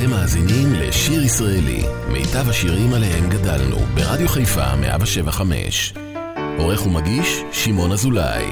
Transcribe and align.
אתם 0.00 0.10
מאזינים 0.10 0.72
לשיר 0.72 1.22
ישראלי, 1.22 1.82
מיטב 2.08 2.48
השירים 2.50 2.94
עליהם 2.94 3.30
גדלנו, 3.30 3.76
ברדיו 3.94 4.28
חיפה 4.28 4.76
175. 4.76 5.94
עורך 6.58 6.86
ומגיש, 6.86 7.42
שמעון 7.52 7.92
אזולאי. 7.92 8.44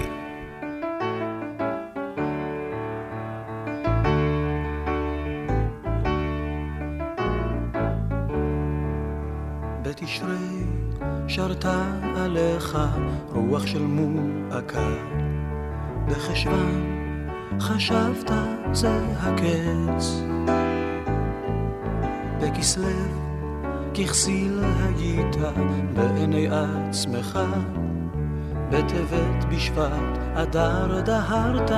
רוח 13.33 13.67
של 13.67 13.83
מועקה, 13.83 14.89
בחשוון 16.09 17.01
חשבת 17.61 18.31
זה 18.73 18.91
הקץ. 19.21 20.23
בכסלו 22.41 22.85
ככסיל 23.95 24.61
היית 24.99 25.37
בעיני 25.95 26.49
עצמך. 26.49 27.39
בטבת 28.71 29.45
בשבט 29.49 30.19
אדר 30.35 31.01
דהרת 31.01 31.71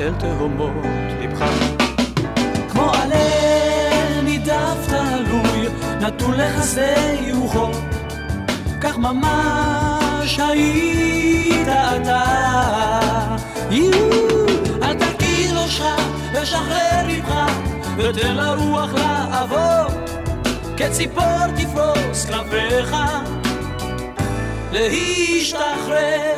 אל 0.00 0.12
תהומות 0.18 0.84
לבך. 1.20 1.44
כמו 2.68 2.90
עלה 2.94 4.22
נידף 4.22 4.88
תלוי, 4.88 5.68
נטול 6.00 6.34
לחסי 6.36 7.32
רוחות, 7.32 7.76
כך 8.80 8.98
ממש 8.98 10.38
היית 10.38 11.68
אתה. 11.68 12.22
יו 13.70 14.16
ראשך 15.66 16.08
ושחרר 16.32 17.06
לבך 17.08 17.65
ותן 17.98 18.36
לרוח 18.36 18.90
לעבור 18.94 20.00
כציפור 20.76 21.46
תפרוס 21.56 22.24
כנפיך 22.24 22.96
להשתחרר 24.72 26.36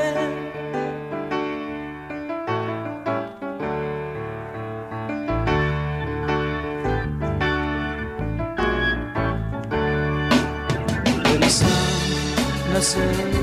נסה 12.78 12.98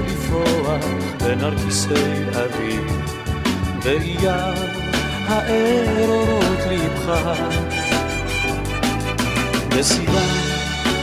לפרוח 0.08 0.86
בין 1.24 1.40
נרקיסי 1.40 1.94
אביב 2.34 3.02
באייר 3.84 4.54
האר 5.28 6.40
לבך. 6.72 7.75
בסיבה 9.78 10.22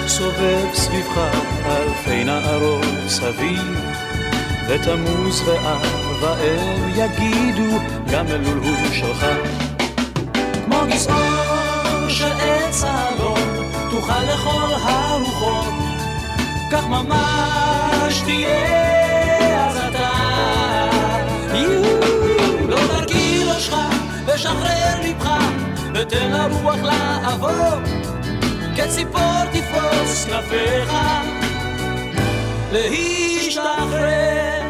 סובב 0.07 0.75
סביבך 0.75 1.19
אלפי 1.67 2.25
נערות 2.25 2.85
סביב, 3.09 3.81
ותמוז 4.69 5.43
ואב 5.49 6.23
ואם 6.23 6.89
יגידו 6.89 7.79
גם 8.13 8.27
אלול 8.27 8.59
הוא 8.59 8.93
שלך. 8.93 9.27
כמו 10.65 10.77
גזעו 10.91 11.15
של 12.09 12.33
עץ 12.33 12.85
אלון, 12.85 13.67
תוכל 13.91 14.23
לכל 14.23 14.75
הרוחות, 14.83 15.75
כך 16.73 16.87
ממש 16.87 18.21
תהיה 18.25 19.69
אז 19.69 19.77
אתה. 19.77 20.11
לא 22.69 22.77
תרגיל 22.77 23.49
ראשך 23.49 23.77
ושחרר 24.27 25.01
לבך, 25.05 25.31
ותן 25.95 26.31
לרוח 26.31 26.79
לעבור, 26.83 27.81
כציפור 28.77 29.45
תפרוס 29.53 30.25
כנפיך, 30.25 30.93
להשתחרר. 32.73 34.62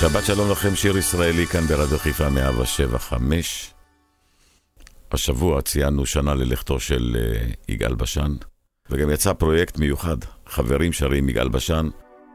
שבת 0.00 0.24
שלום 0.24 0.50
לכם, 0.50 0.76
שיר 0.76 0.98
ישראלי 0.98 1.46
כאן 1.46 1.60
ברדיו 1.60 1.98
חיפה 1.98 2.28
107.5. 2.28 3.14
השבוע 5.12 5.62
ציינו 5.62 6.06
שנה 6.06 6.34
ללכתו 6.34 6.80
של 6.80 7.16
uh, 7.16 7.56
יגאל 7.68 7.94
בשן, 7.94 8.34
וגם 8.90 9.10
יצא 9.10 9.32
פרויקט 9.32 9.78
מיוחד, 9.78 10.16
חברים 10.46 10.92
שרים 10.92 11.28
יגאל 11.28 11.48
בשן, 11.48 11.88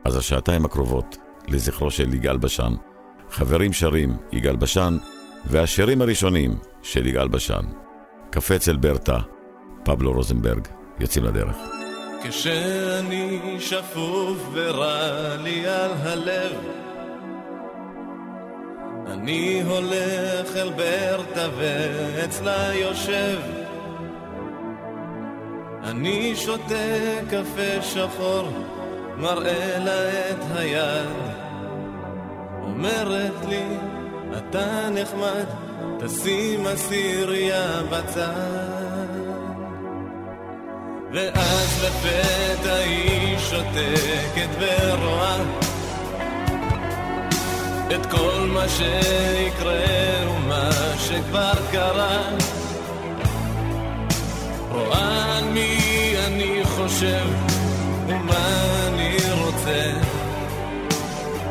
אז 0.05 0.15
השעתיים 0.15 0.65
הקרובות 0.65 1.17
לזכרו 1.47 1.91
של 1.91 2.13
יגאל 2.13 2.37
בשן. 2.37 2.73
חברים 3.31 3.73
שרים 3.73 4.17
יגאל 4.31 4.55
בשן, 4.55 4.97
והשירים 5.45 6.01
הראשונים 6.01 6.57
של 6.81 7.07
יגאל 7.07 7.27
בשן. 7.27 7.63
קפה 8.29 8.55
אצל 8.55 8.75
ברטה, 8.75 9.17
פבלו 9.85 10.11
רוזנברג, 10.11 10.67
יוצאים 10.99 11.25
לדרך. 11.25 11.55
כשאני 12.23 13.57
שפוף 13.59 14.49
ורע 14.53 15.35
לי 15.35 15.67
על 15.67 15.91
הלב 15.93 16.85
אני 19.07 19.61
הולך 19.61 20.55
אל 20.55 20.69
ברטה 20.69 21.47
ואצלה 21.57 22.73
יושב. 22.73 23.39
אני 25.83 26.35
שותה 26.35 27.19
קפה 27.29 27.81
שחור, 27.81 28.47
מראה 29.17 29.77
לה 29.79 30.09
את 30.09 30.57
היד. 30.57 31.09
אומרת 32.63 33.45
לי, 33.49 33.63
אתה 34.37 34.89
נחמד, 34.89 35.45
תשים 35.99 36.67
אסיריה 36.67 37.81
בצד. 37.89 39.05
ואז 41.13 41.85
לפתע 41.85 42.75
היא 42.75 43.37
שותקת 43.37 44.49
ורואה 44.59 45.64
את 47.91 48.05
כל 48.05 48.47
מה 48.53 48.69
שיקרה 48.69 49.75
ומה 50.29 50.69
שכבר 50.99 51.53
קרה. 51.71 52.21
רואה 54.71 55.37
על 55.37 55.43
מי 55.43 56.13
אני 56.27 56.61
חושב 56.63 57.27
ומה 58.07 58.63
אני 58.87 59.17
רוצה. 59.43 59.91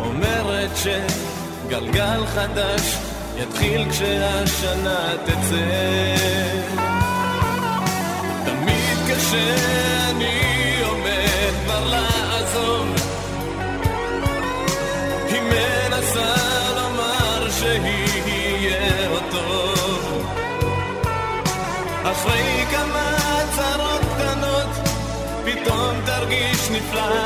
אומרת 0.00 0.70
שגלגל 0.76 2.26
חדש 2.26 2.98
יתחיל 3.36 3.90
כשהשנה 3.90 5.10
תצא. 5.24 6.14
תמיד 8.44 8.98
כשאני 9.08 10.53
fly. 26.90 27.23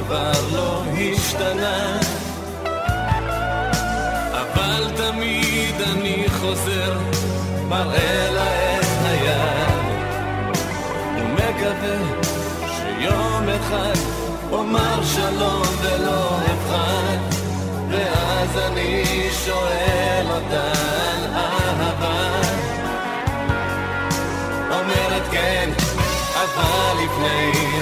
דבר 0.00 0.32
לא 0.52 0.82
השתנה. 0.98 1.98
אבל 4.32 4.90
תמיד 4.96 5.74
אני 5.92 6.24
חוזר 6.40 6.98
מראה 7.68 8.30
לה 8.30 8.78
את 8.78 8.86
היד. 9.04 9.86
ומקווה 11.16 11.96
שיום 12.76 13.48
אחד 13.48 13.94
אומר 14.52 15.04
שלום 15.04 15.62
ולא 15.82 16.38
אבחן 16.38 17.16
ואז 17.90 18.58
אני 18.72 19.04
שואל 19.44 20.26
אותה 20.30 20.72
על 20.72 21.34
אהבה? 21.34 22.40
אומרת 24.70 25.22
כן, 25.30 25.70
אבל 26.34 27.04
לפני 27.04 27.75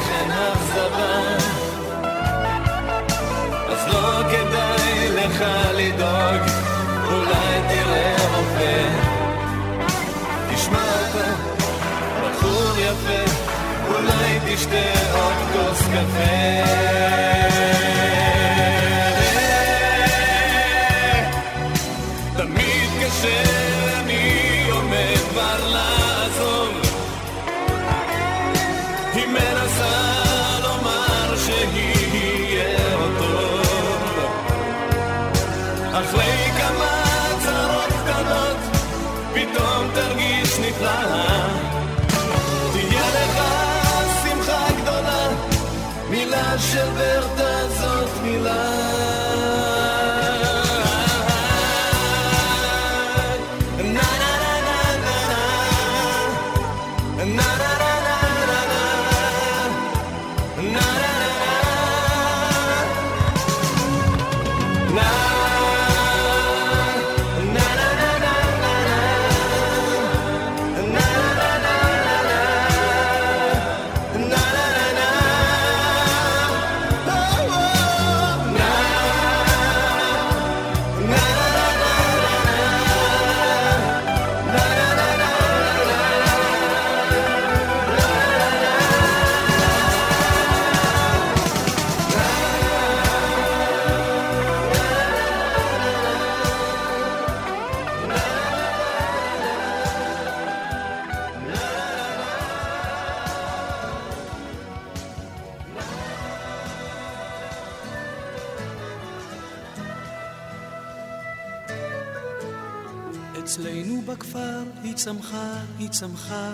צמחה, 115.04 115.52
היא 115.78 115.88
צמחה, 115.88 116.50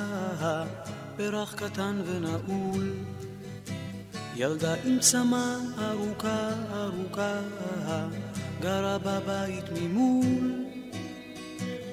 פרח 1.16 1.54
קטן 1.54 2.02
ונעול. 2.06 2.92
ילדה 4.36 4.74
עם 4.84 4.98
צמא 4.98 5.56
ארוכה, 5.78 6.48
ארוכה, 6.74 7.40
גרה 8.60 8.98
בבית 8.98 9.64
ממול. 9.72 10.64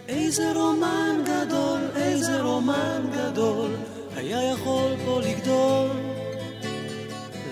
איזה 0.08 0.52
רומן 0.56 1.24
גדול, 1.26 1.82
איזה 1.96 2.42
רומן 2.42 3.06
גדול, 3.12 3.72
היה 4.16 4.52
יכול 4.52 4.92
פה 5.06 5.22
לגדול. 5.22 5.90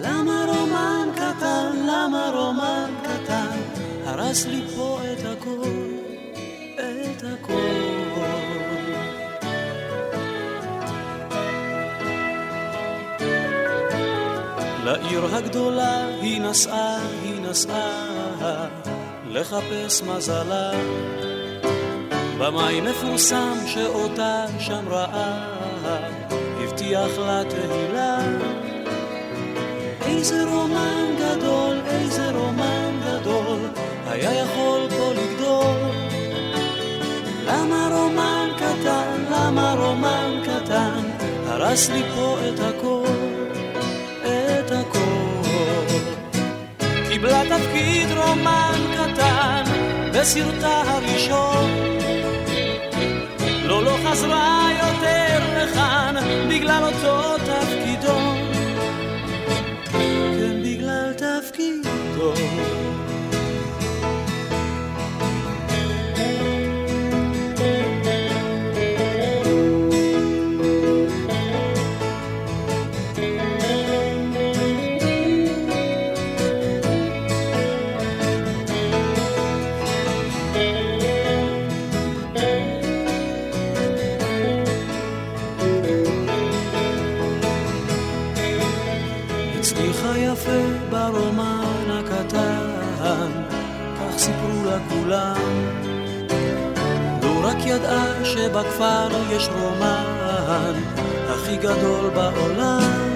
למה 0.02 0.46
רומן 0.48 1.08
קטן, 1.16 1.72
למה 1.88 2.32
רומן 2.36 2.94
קטן, 3.04 3.58
הרס 4.06 4.46
לי 4.46 4.62
פה 4.76 5.00
את 5.14 5.26
הכל, 5.26 5.92
את 6.76 7.24
הכל. 7.24 8.05
לעיר 14.86 15.36
הגדולה 15.36 16.06
היא 16.22 16.42
נסעה, 16.42 16.98
היא 17.24 17.42
נסעה 17.42 18.68
לחפש 19.28 20.02
מזלה. 20.02 20.72
במאי 22.38 22.82
מפורסם 22.82 23.58
שאותה 23.68 24.46
שם 24.60 24.86
ראה, 24.90 25.50
הבטיח 26.64 27.18
לה 27.18 27.42
תהילה. 27.50 28.18
איזה 30.06 30.44
רומן 30.44 31.16
גדול, 31.20 31.78
איזה 31.86 32.32
רומן 32.32 33.00
גדול, 33.06 33.60
היה 34.08 34.34
יכול 34.34 34.88
פה 34.90 35.14
לגדול. 35.14 35.76
למה 37.46 37.90
רומן 37.92 38.50
קטן, 38.56 39.24
למה 39.32 39.74
רומן 39.74 40.42
קטן, 40.44 41.02
הרס 41.48 41.90
לי 41.90 42.04
פה 42.16 42.38
את 42.50 42.60
הכל. 42.60 43.55
קיבלה 47.26 47.44
תפקיד 47.58 48.12
רומן 48.18 48.80
קטן 48.94 49.64
בסרטה 50.14 50.84
הראשון. 50.88 51.70
לא, 53.64 53.84
לא 53.84 53.98
חזרה 54.06 54.70
יותר 54.80 55.64
לכאן 55.64 56.16
בגלל 56.50 56.84
אותו 56.84 57.38
תפקידו. 57.38 58.20
כן, 59.92 60.64
בגלל 60.64 61.14
תפקידו. 61.14 62.34
כולם. 94.90 95.36
לו 97.24 97.44
רק 97.44 97.58
ידעה 97.66 98.26
שבכפר 98.26 99.08
יש 99.32 99.50
רומן 99.62 100.74
הכי 101.30 101.58
גדול 101.58 102.10
בעולם. 102.10 103.16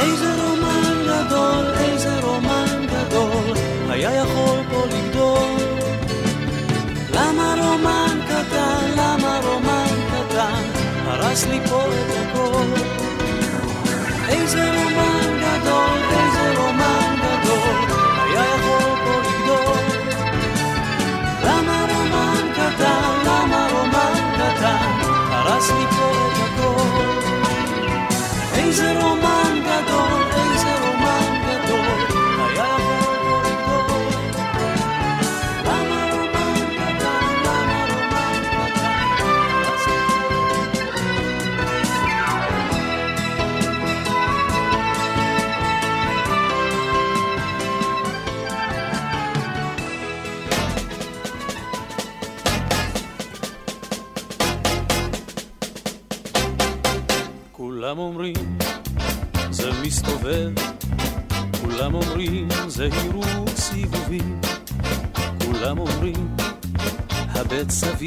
איזה 0.00 0.34
רומן 0.42 0.96
גדול, 1.06 1.64
איזה 1.78 2.20
רומן 2.20 2.86
גדול, 2.86 3.56
היה 3.88 4.14
יכול 4.14 4.58
פה 4.70 4.84
לגדול. 4.86 5.56
למה 7.14 7.54
רומן 7.60 8.20
קטן, 8.24 8.90
למה 8.96 9.40
רומן 9.44 9.94
קטן, 10.10 10.62
הרס 11.06 11.46
לי 11.46 11.60
פה 11.68 11.82
את 11.82 12.16
הכל. 12.16 12.64
איזה 14.28 14.70
רומן 14.70 15.40
גדול, 15.40 15.98
איזה 16.10 16.60
רומן 16.60 17.07
Hazmi 25.58 25.84
ko'rmagin 25.94 27.48
Em 28.60 28.72
zero 28.72 29.37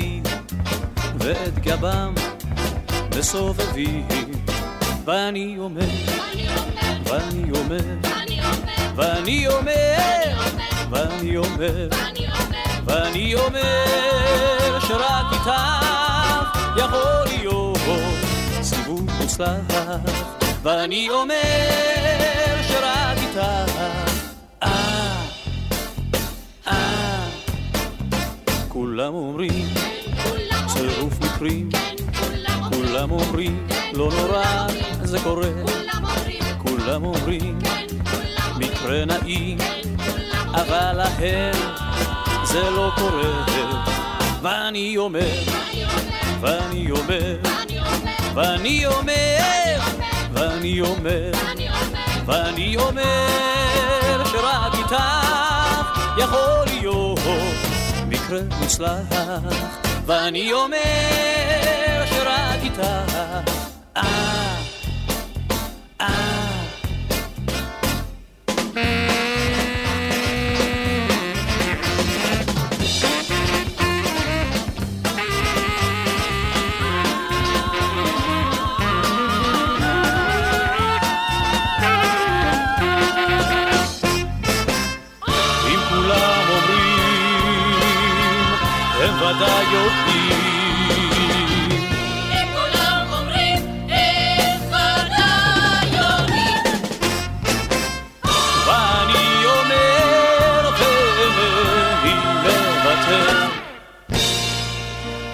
הבט 0.02 0.22
סביב, 0.22 0.24
ואת 1.20 1.60
גבם 1.60 2.14
מסובבים, 3.18 4.08
ואני 5.06 5.56
אומר, 5.58 5.86
ואני 7.04 7.52
אומר, 7.52 7.80
ואני 8.96 9.48
אומר, 9.48 10.34
ואני 10.90 11.38
אומר, 11.38 11.88
ואני 12.86 13.36
אומר 13.36 14.80
שרק 14.80 15.26
איתך 15.34 15.52
יכול 16.78 17.24
להיות 17.28 17.78
סיבוב 18.62 19.10
מוצלח, 19.20 20.02
ואני 20.64 21.10
אומר 21.10 22.62
שרק 22.68 23.18
איתך 23.18 24.01
כולם 28.74 29.14
אומרים 29.14 29.68
צירוף 30.68 31.14
מקרים, 31.22 31.70
כולם 32.70 33.12
אומרים 33.12 33.68
לא 33.94 34.10
נורא 34.18 34.68
זה 35.02 35.18
קורה, 35.24 35.50
כולם 36.58 37.04
אומרים 37.04 37.60
מקרה 38.58 39.06
נעים, 39.06 39.58
אבל 40.54 40.92
להם 40.98 41.56
זה 42.44 42.70
לא 42.70 42.92
קורה. 42.96 43.46
ואני 44.42 44.98
אומר, 44.98 45.30
ואני 46.40 46.92
אומר, 46.92 47.38
ואני 48.34 48.86
אומר, 48.86 49.80
ואני 50.34 50.82
אומר, 50.82 51.32
ואני 52.26 52.78
אומר 52.78 54.24
שרק 54.32 54.74
איתך 54.74 55.31
מקרה 58.32 58.60
מוצלח, 58.60 59.00
ואני 60.06 60.54
אומר 60.54 62.04
שרק 62.06 62.60
איתך, 62.64 62.82
ודאי 89.36 89.64
יודעים. 89.74 90.40
אם 92.32 92.48
כולם 92.54 93.08
אומרים, 93.14 93.58
הם 93.90 94.62
ודאי 94.68 95.86
יודעים. 95.88 96.64
ואני 98.68 99.46
אומר 99.46 100.72
והיא 102.04 102.16
מוותר. 102.44 103.48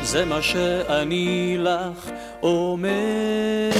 זה 0.02 0.26
מה 0.26 0.42
שאני 0.42 1.58
לך 1.60 2.10
אומר. 2.44 3.78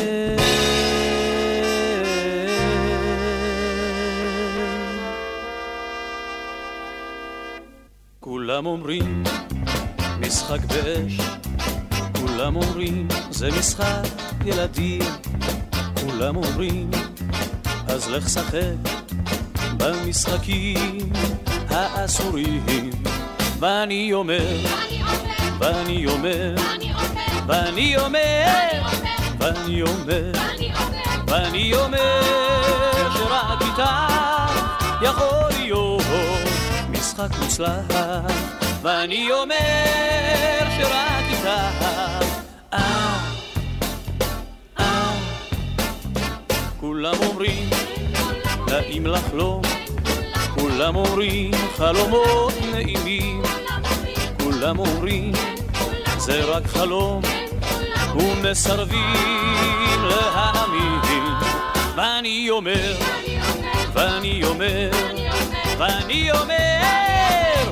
כולם 8.20 8.66
אומרים 8.66 9.24
משחק 10.28 10.60
באש, 10.66 11.18
כולם 12.20 12.56
אומרים 12.56 13.08
זה 13.30 13.50
משחק 13.60 14.08
ילדים, 14.46 15.02
כולם 16.02 16.36
אומרים 16.36 16.92
אז 17.88 18.10
לך 18.10 18.30
שחק 18.30 18.92
במשחקים 19.78 21.10
האסורים, 21.70 22.92
ואני 23.60 24.14
אומר, 24.14 24.58
ואני 25.60 26.06
אומר, 26.06 26.56
ואני 27.48 27.98
אומר, 27.98 28.46
ואני 29.40 29.82
אומר, 29.82 30.32
ואני 31.28 31.74
אומר 31.74 32.22
שרק 33.14 33.62
איתה 33.62 34.08
יכול 35.02 35.50
להיות 35.60 36.02
משחק 36.90 37.30
מוצלח, 37.40 38.47
ואני 38.82 39.32
אומר 39.32 40.64
שרק 40.78 41.24
איתה 41.30 41.70
אה, 41.80 42.20
אה, 42.74 43.08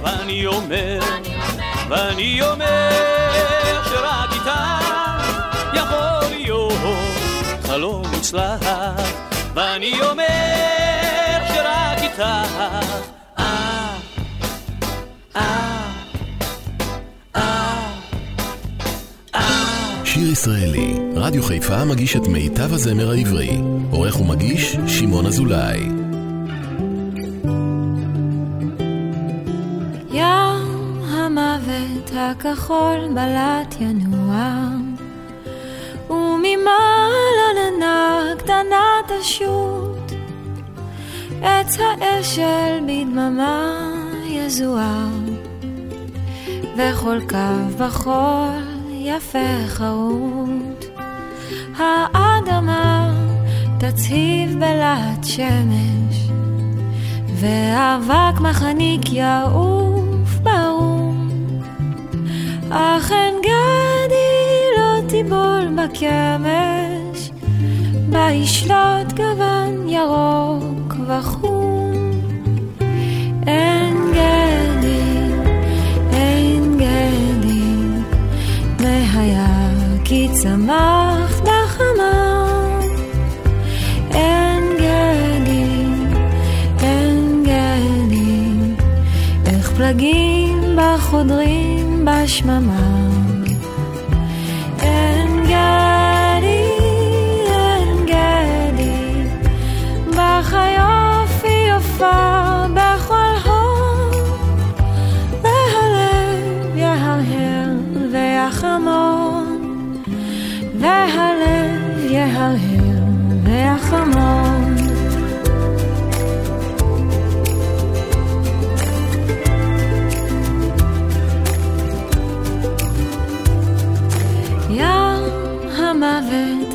ואני 0.06 0.46
אומר, 0.46 1.00
ואני 1.90 2.42
אומר 2.42 2.90
שרק 3.90 4.30
איתה 4.34 4.80
יכול 5.74 6.38
להיות 6.38 6.74
חלום 7.64 8.08
מוצלח, 8.14 8.60
ואני 9.54 9.94
אומר 10.02 11.38
שרק 11.48 11.98
איתה 12.02 12.44
אה, 12.58 12.82
אה, 13.40 13.96
אה, 17.36 17.92
אה. 19.36 20.06
שיר 20.06 20.32
ישראלי, 20.32 20.94
רדיו 21.16 21.44
חיפה 21.44 21.86
מגיש 21.86 22.16
את 22.16 22.28
מיטב 22.28 22.74
הזמר 22.74 23.12
העברי. 23.12 23.58
עורך 23.92 24.20
ומגיש, 24.22 24.78
שמעון 24.88 25.26
אזולאי. 25.26 25.95
הכחול 32.18 33.08
בלט 33.14 33.76
ינוע, 33.80 34.70
וממעלה 36.10 37.48
ננה 37.56 38.24
קטנה 38.38 38.86
תשוט, 39.08 40.12
עץ 41.42 41.78
האשל 41.80 42.80
בדממה 42.84 43.92
יזוהר, 44.28 45.10
וכל 46.78 47.20
קו 47.30 47.78
בחול 47.78 48.64
יפה 48.92 49.68
חרוט. 49.68 50.86
האדמה 51.78 53.14
תצהיב 53.80 54.56
בלהט 54.56 55.24
שמש, 55.24 56.30
ואבק 57.40 58.40
מחניק 58.42 59.02
ברום. 59.10 59.95
אך 62.78 63.12
אין 63.12 63.36
גדי 63.42 64.62
לא 64.78 65.08
תיבול 65.10 65.68
בקמש, 65.76 67.32
בה 68.10 68.32
ישלוט 68.32 69.14
גוון 69.16 69.90
ירוק 69.90 70.94
וחום. 71.08 72.12
אין 73.48 73.96
גדי, 74.12 75.32
אין 76.12 76.78
גדי, 76.78 77.76
והיה 78.80 79.70
כי 80.04 80.30
צמח 80.32 81.42
בחמה. 81.42 82.46
אין 84.12 84.64
גדי, 84.78 85.86
אין 86.80 87.44
גדי, 87.44 88.50
איך 89.46 89.72
פלגים 89.72 90.76
בה 90.76 90.96
חודרים 91.00 91.75
בשממה. 92.06 92.80
אין 92.80 93.15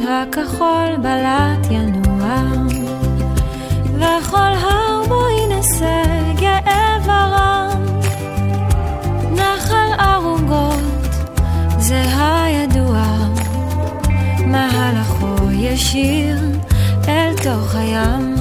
הכחול 0.09 0.97
בלט 1.02 1.66
ינוע, 1.71 2.42
וכל 3.95 4.52
הר 4.62 5.02
בו 5.09 5.21
גאה 6.40 6.97
ורם. 7.04 7.85
נחל 9.33 9.92
ערוגות 9.99 10.83
זה 11.78 12.02
הידוע, 12.19 13.04
מהלכו 14.47 15.50
ישיר 15.52 16.38
אל 17.09 17.35
תוך 17.42 17.75
הים. 17.75 18.35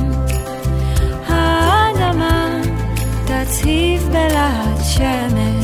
האדמה 1.28 2.62
תצהיב 3.26 4.10
בלהט 4.10 4.84
שמש, 4.84 5.59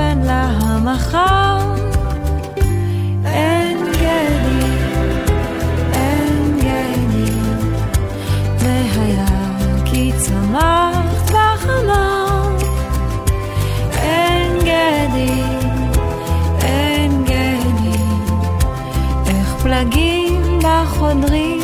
מזהיר 0.00 0.10
צופן 0.10 0.18
לה 0.24 0.44
המחר. 0.60 1.74
אין 3.24 3.78
גדי, 3.92 4.66
אין 5.92 6.58
גדי, 6.58 7.32
והיה 8.58 9.26
כי 9.84 10.12
צמח 10.16 11.06
טווח 11.26 11.66
אמר. 11.84 12.56
אין 13.98 14.58
גדי, 14.58 15.42
אין 16.62 17.24
גדי, 17.24 18.02
איך 19.26 19.54
פלגים 19.62 20.58
בה 20.62 20.84
חודרים 20.86 21.59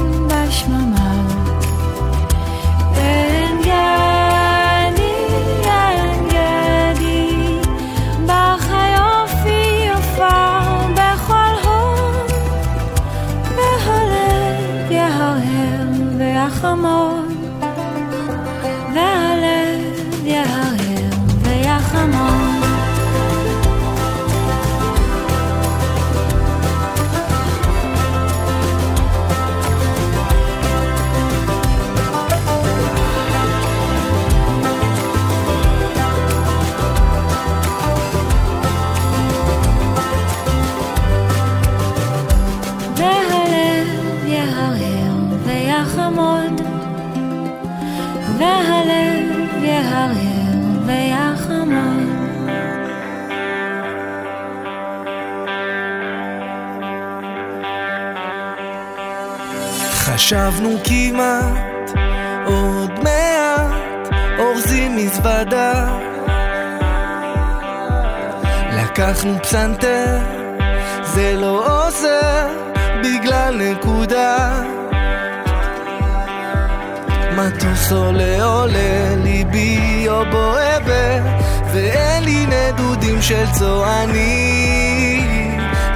חשבנו 60.27 60.77
כמעט, 60.85 61.91
עוד 62.45 62.91
מעט, 63.03 64.13
אורזים 64.39 64.97
מזוודה. 64.97 65.99
לקחנו 68.73 69.39
פסנתר, 69.43 70.19
זה 71.03 71.37
לא 71.37 71.87
עוזר, 71.87 72.49
בגלל 73.05 73.71
נקודה. 73.71 74.63
מטוס 77.37 77.93
עולה 77.93 78.45
עולה, 78.45 79.15
ליבי 79.25 80.07
או 80.09 80.25
בועבת, 80.31 81.23
ואין 81.73 82.25
לי 82.25 82.47
נדודים 82.47 83.23
של 83.23 83.45
צוענים. 83.59 85.07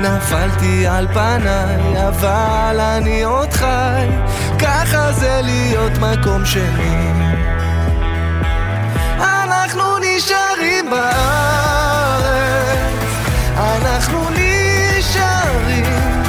נפלתי 0.00 0.86
על 0.86 1.08
פניי, 1.08 2.08
אבל 2.08 2.80
אני 2.80 3.22
עוד 3.22 3.52
חי, 3.52 4.06
ככה 4.58 5.12
זה 5.12 5.40
להיות 5.42 5.92
מקום 5.98 6.46
שני. 6.46 7.12
אנחנו 9.18 9.98
נשארים 9.98 10.90
בארץ, 10.90 12.30
אנחנו 13.56 14.28
נשארים, 14.30 16.22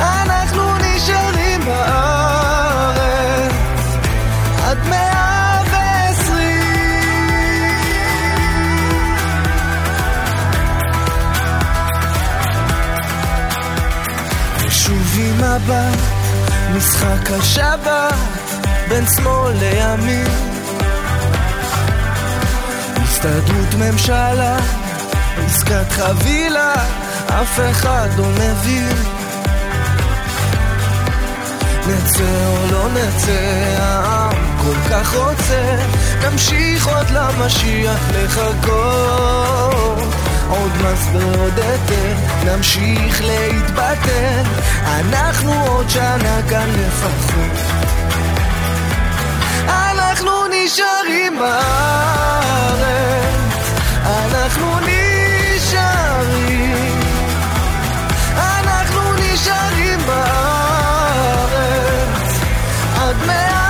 אנחנו 0.00 0.41
מבט, 15.56 15.98
משחק 16.76 17.30
השבת, 17.30 18.14
בין 18.88 19.04
שמאל 19.06 19.52
לימין. 19.52 20.26
הסתדרות 23.02 23.74
ממשלה, 23.78 24.56
עסקת 25.46 25.92
חבילה, 25.92 26.74
אף 27.26 27.60
אחד 27.70 28.08
לא 28.16 28.24
מבין. 28.24 28.96
נצא 31.86 32.46
או 32.46 32.66
לא 32.70 32.88
נצא, 32.92 33.76
העם 33.78 34.58
כל 34.62 34.90
כך 34.90 35.14
רוצה, 35.14 35.76
נמשיך 36.24 36.86
עוד 36.86 37.10
למשיח 37.10 38.00
לחכות. 38.14 40.31
עוד 40.48 40.70
מס 40.84 41.08
ועוד 41.12 41.58
היתר, 41.58 42.14
נמשיך 42.44 43.22
להתבטל, 43.24 44.42
אנחנו 44.86 45.66
עוד 45.66 45.90
שנה 45.90 46.40
כאן 46.48 46.68
לפחות. 46.70 47.58
אנחנו 49.68 50.30
נשארים 50.50 51.38
בארץ, 51.38 52.82
אנחנו 54.06 54.78
נשארים, 54.80 56.20
אנחנו 58.36 59.12
נשארים 59.12 59.98
בארץ, 60.06 61.52
עד 62.96 63.16
מאה 63.26 63.61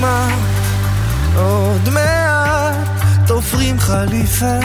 כמעט, 0.00 0.32
עוד 1.36 1.88
מעט, 1.88 2.88
תופרים 3.26 3.80
חליפה. 3.80 4.58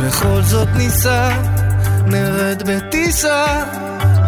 בכל 0.00 0.42
זאת 0.42 0.68
ניסע, 0.76 1.30
נרד 2.06 2.62
בטיסה, 2.66 3.44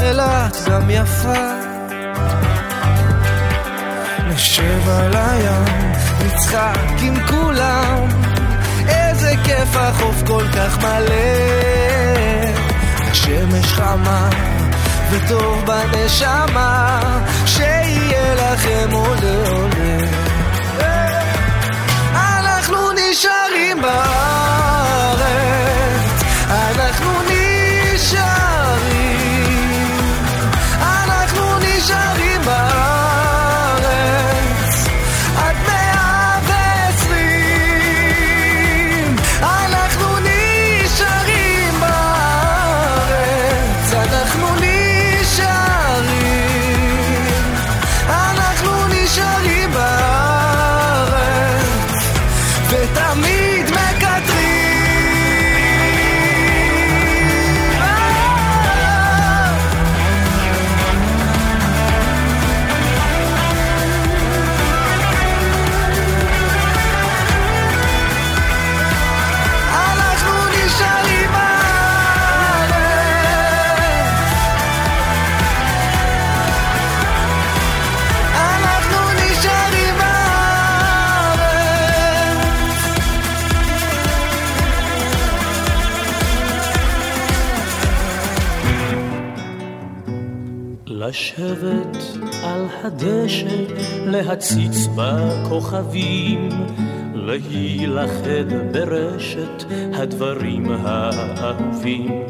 אילת 0.00 0.56
גם 0.70 0.90
יפה. 0.90 1.52
נשב 4.28 4.88
על 4.88 5.16
הים, 5.16 5.92
נצחק 6.26 6.98
עם 7.02 7.26
כולם, 7.26 8.08
איזה 8.88 9.34
כיף 9.44 9.76
החוף 9.76 10.22
כל 10.26 10.44
כך 10.56 10.78
מלא. 10.78 11.14
השמש 13.10 13.72
חמה, 13.72 14.28
וטוב 15.10 15.64
בנשמה, 15.66 17.00
שיהיה 17.46 18.34
לכם 18.34 18.88
עולה 18.92 19.48
עולה. 19.48 19.98
אנחנו 22.14 22.76
נשארים 22.92 23.82
בארץ, 23.82 25.22
אנחנו 26.50 27.12
נשארים, 27.22 28.57
לשבת 91.48 91.96
על 92.42 92.66
הדשא, 92.84 93.64
להציץ 94.06 94.86
בכוכבים, 94.96 96.48
להילכד 97.14 98.72
ברשת 98.72 99.64
הדברים 99.94 100.66
האהובים. 100.84 102.22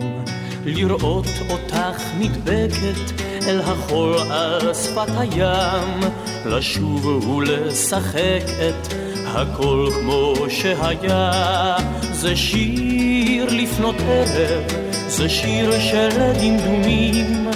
לראות 0.64 1.26
אותך 1.50 2.02
נדבקת 2.18 3.22
אל 3.46 3.60
החול 3.60 4.18
על 4.30 4.74
שפת 4.74 5.12
הים, 5.18 6.00
לשוב 6.46 7.28
ולשחק 7.28 8.42
את 8.68 8.94
הכל 9.26 9.88
כמו 10.00 10.34
שהיה. 10.48 11.76
זה 12.12 12.36
שיר 12.36 13.46
לפנות 13.50 13.96
ערב, 14.00 14.62
זה 15.08 15.28
שיר 15.28 15.80
של 15.80 16.08
דמדומים. 16.40 17.48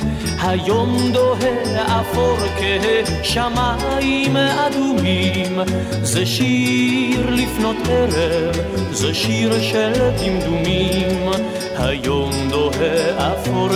היום 0.45 1.13
דוהה 1.13 2.01
אפור 2.01 2.37
כשמיים 3.23 4.37
אדומים. 4.37 5.59
זה 6.03 6.27
שיר 6.27 7.31
לפנות 7.31 7.77
ערב, 7.89 8.57
זה 8.91 9.15
שיר 9.15 9.61
של 9.61 9.93
דמדומים. 9.93 11.29
היום 11.77 12.31
דוהה 12.51 13.33
אפור 13.33 13.69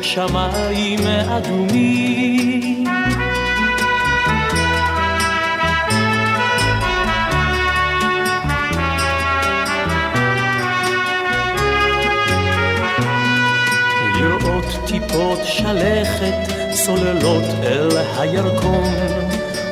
כשמיים 0.00 1.06
אדומים. 1.06 2.35
שלכת 15.66 16.52
צוללות 16.84 17.44
אל 17.62 17.88
הירקון 18.18 18.94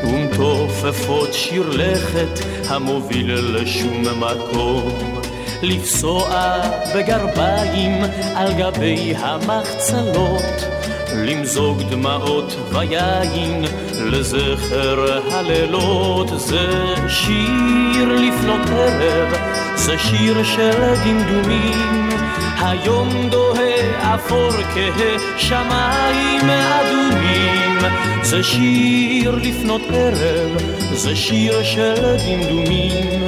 ומתופפות 0.05 1.33
שיר 1.33 1.69
לכת 1.69 2.39
המוביל 2.69 3.35
לשום 3.35 4.03
מקום 4.21 5.21
לפסוע 5.63 6.57
בגרביים 6.95 8.05
על 8.35 8.53
גבי 8.53 9.15
המחצלות, 9.19 10.65
למזוג 11.15 11.83
דמעות 11.91 12.57
ויין 12.73 13.65
לזכר 14.01 15.21
הלילות. 15.33 16.29
זה 16.37 16.95
שיר 17.09 18.09
לפנות 18.09 18.71
ערב, 18.71 19.35
זה 19.77 19.99
שיר 19.99 20.45
של 20.45 20.95
דמדומים, 21.05 22.14
היום 22.65 23.29
דוהה 23.31 24.15
אפור 24.15 24.51
כשמיים 24.75 26.51
אדומים. 26.51 27.79
זה 28.23 28.43
שיר 28.43 29.31
לפנות 29.43 29.83
ערב, 29.93 30.57
זה 30.93 31.17
שיר 31.17 31.63
של 31.63 32.17
דמדומים, 32.27 33.23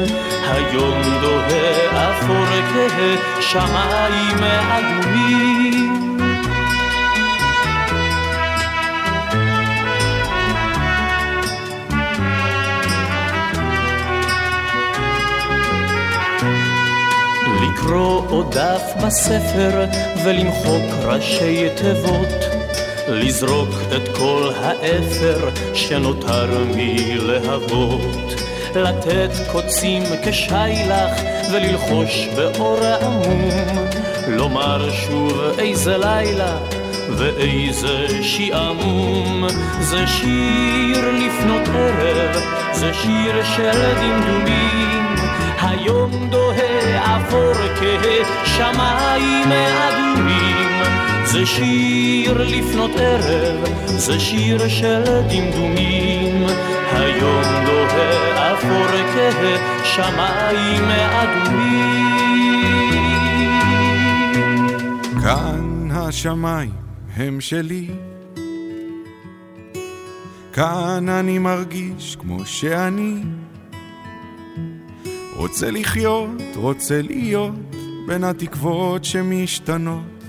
היום 0.44 1.02
דוהה 1.20 2.10
אפור 2.10 2.46
כשמיים 3.38 4.38
אדומים. 4.44 5.55
לקרוא 17.86 18.22
עוד 18.28 18.54
דף 18.54 18.92
בספר 19.04 19.84
ולמחוק 20.24 21.04
ראשי 21.04 21.68
תיבות 21.76 22.28
לזרוק 23.08 23.68
את 23.96 24.16
כל 24.16 24.50
האפר 24.56 25.48
שנותר 25.74 26.64
מלהבות, 26.76 28.34
לתת 28.74 29.30
קוצים 29.52 30.02
כשיילך 30.24 31.20
וללחוש 31.52 32.28
באור 32.36 32.78
עמום, 33.02 33.50
לומר 34.28 34.90
שוב 34.90 35.40
איזה 35.58 35.96
לילה 35.96 36.58
ואיזה 37.10 38.22
שעמום, 38.22 39.46
זה 39.80 40.06
שיר 40.06 41.10
לפנות 41.10 41.68
ערב, 41.68 42.42
זה 42.72 42.94
שיר 42.94 43.44
של 43.56 43.94
דמדומים, 44.00 45.16
היום 45.60 46.28
דוהה 46.30 46.65
אפור 47.28 47.52
כשמיים 48.44 49.52
אדומים. 49.52 50.82
זה 51.24 51.46
שיר 51.46 52.42
לפנות 52.42 52.90
ערב, 52.96 53.64
זה 53.86 54.20
שיר 54.20 54.68
של 54.68 55.04
דמדומים, 55.04 56.46
היום 56.92 57.42
דוהה 57.66 58.54
אפור 58.54 58.86
כשמיים 59.82 60.84
אדומים. 60.90 62.06
כאן 65.22 65.88
השמיים 65.90 66.72
הם 67.16 67.40
שלי, 67.40 67.86
כאן 70.52 71.08
אני 71.08 71.38
מרגיש 71.38 72.16
כמו 72.20 72.44
שאני, 72.44 73.22
רוצה 75.36 75.70
לחיות, 75.70 76.42
רוצה 76.54 77.02
להיות 77.02 77.54
בין 78.06 78.24
התקוות 78.24 79.04
שמשתנות. 79.04 80.24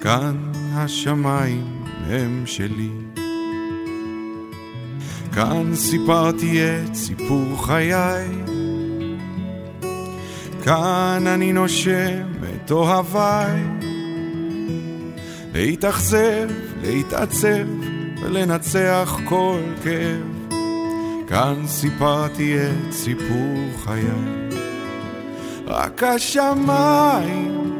כאן 0.00 0.36
השמיים 0.72 1.84
הם 2.06 2.42
שלי. 2.46 2.90
כאן 5.32 5.74
סיפרתי 5.74 6.60
את 6.62 6.94
סיפור 6.94 7.66
חיי, 7.66 8.28
כאן 10.64 11.24
אני 11.26 11.52
נושם 11.52 12.22
את 12.42 12.70
אוהביי. 12.70 13.62
להתאכזב, 15.54 16.48
להתעצב 16.82 17.66
ולנצח 18.22 19.20
כל 19.24 19.60
כאב. 19.82 20.33
כאן 21.34 21.66
סיפרתי 21.66 22.56
את 22.56 22.92
סיפור 22.92 23.56
חיי. 23.84 24.04
רק 25.66 26.02
השמיים 26.02 27.76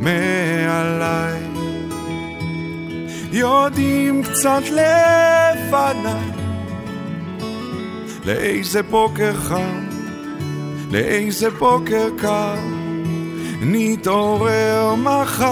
מעליי. 0.00 1.42
יודעים 3.32 4.22
קצת 4.22 4.62
לפניי. 4.62 6.30
לאיזה 8.24 8.82
בוקר 8.82 9.34
חם, 9.34 9.86
לאיזה 10.90 11.50
בוקר 11.50 12.08
קר. 12.18 12.56
נתעורר 13.60 14.94
מחר. 14.94 15.46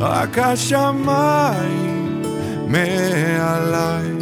רק 0.00 0.38
השמיים 0.38 2.22
מעליי 2.68 4.17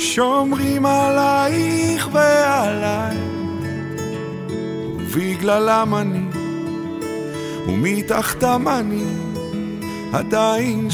שומרים 0.00 0.86
עלייך 0.86 2.08
ועליי 2.12 3.16
ובגללם 4.98 5.94
אני 5.94 6.24
ומתחתם 7.68 8.68
אני 8.68 9.04
עדיין 10.12 10.88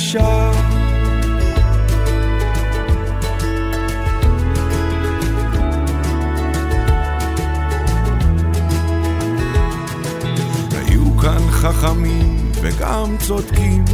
היו 10.72 11.18
כאן 11.22 11.50
חכמים 11.50 12.52
וגם 12.62 13.16
צודקים 13.18 13.84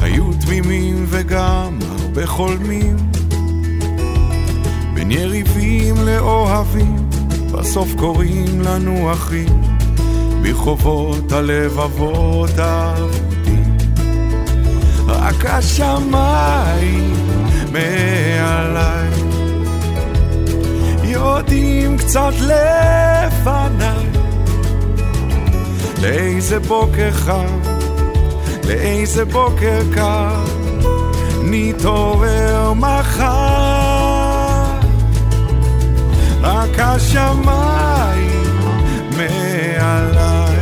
היו 0.00 0.24
תמימים 0.46 1.04
וגם 1.08 1.78
הרבה 2.18 2.30
חולמים 2.30 2.96
בין 4.94 5.10
יריבים 5.10 5.94
לאוהבים 6.06 6.96
בסוף 7.52 7.94
קוראים 7.96 8.60
לנו 8.60 9.12
אחים. 9.12 9.62
ברחובות 10.42 11.32
הלבבות 11.32 12.50
האבודים. 12.58 13.76
רק 15.06 15.44
השמיים 15.46 17.14
מעליי. 17.72 19.10
יודעים 21.04 21.98
קצת 21.98 22.32
לפניי. 22.40 24.06
לאיזה 26.02 26.58
בוקר 26.60 27.10
חם, 27.10 27.60
לאיזה 28.64 29.24
בוקר 29.24 29.80
קר 29.94 30.57
נתעורר 31.50 32.72
מחר, 32.72 33.28
רק 36.40 36.78
השמיים 36.78 38.58
מעליי, 39.16 40.56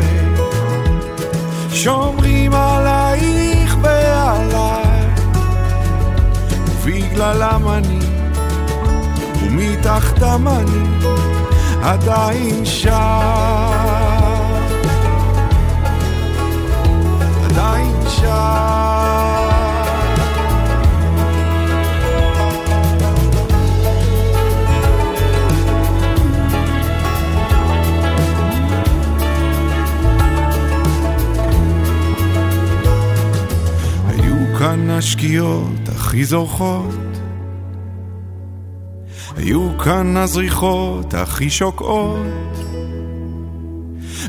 שומרים 1.70 2.54
עלייך 2.54 3.76
ועליי, 3.82 5.08
ובגללם 6.66 7.68
אני, 7.68 7.98
ומתחתם 9.42 10.48
אני, 10.48 11.08
עדיין 11.82 12.64
שם. 12.64 14.15
כאן 34.58 34.90
השקיעות 34.90 35.88
הכי 35.88 36.24
זורחות. 36.24 36.94
היו 39.36 39.78
כאן 39.78 40.16
הזריחות 40.16 41.14
הכי 41.14 41.50
שוקעות. 41.50 42.56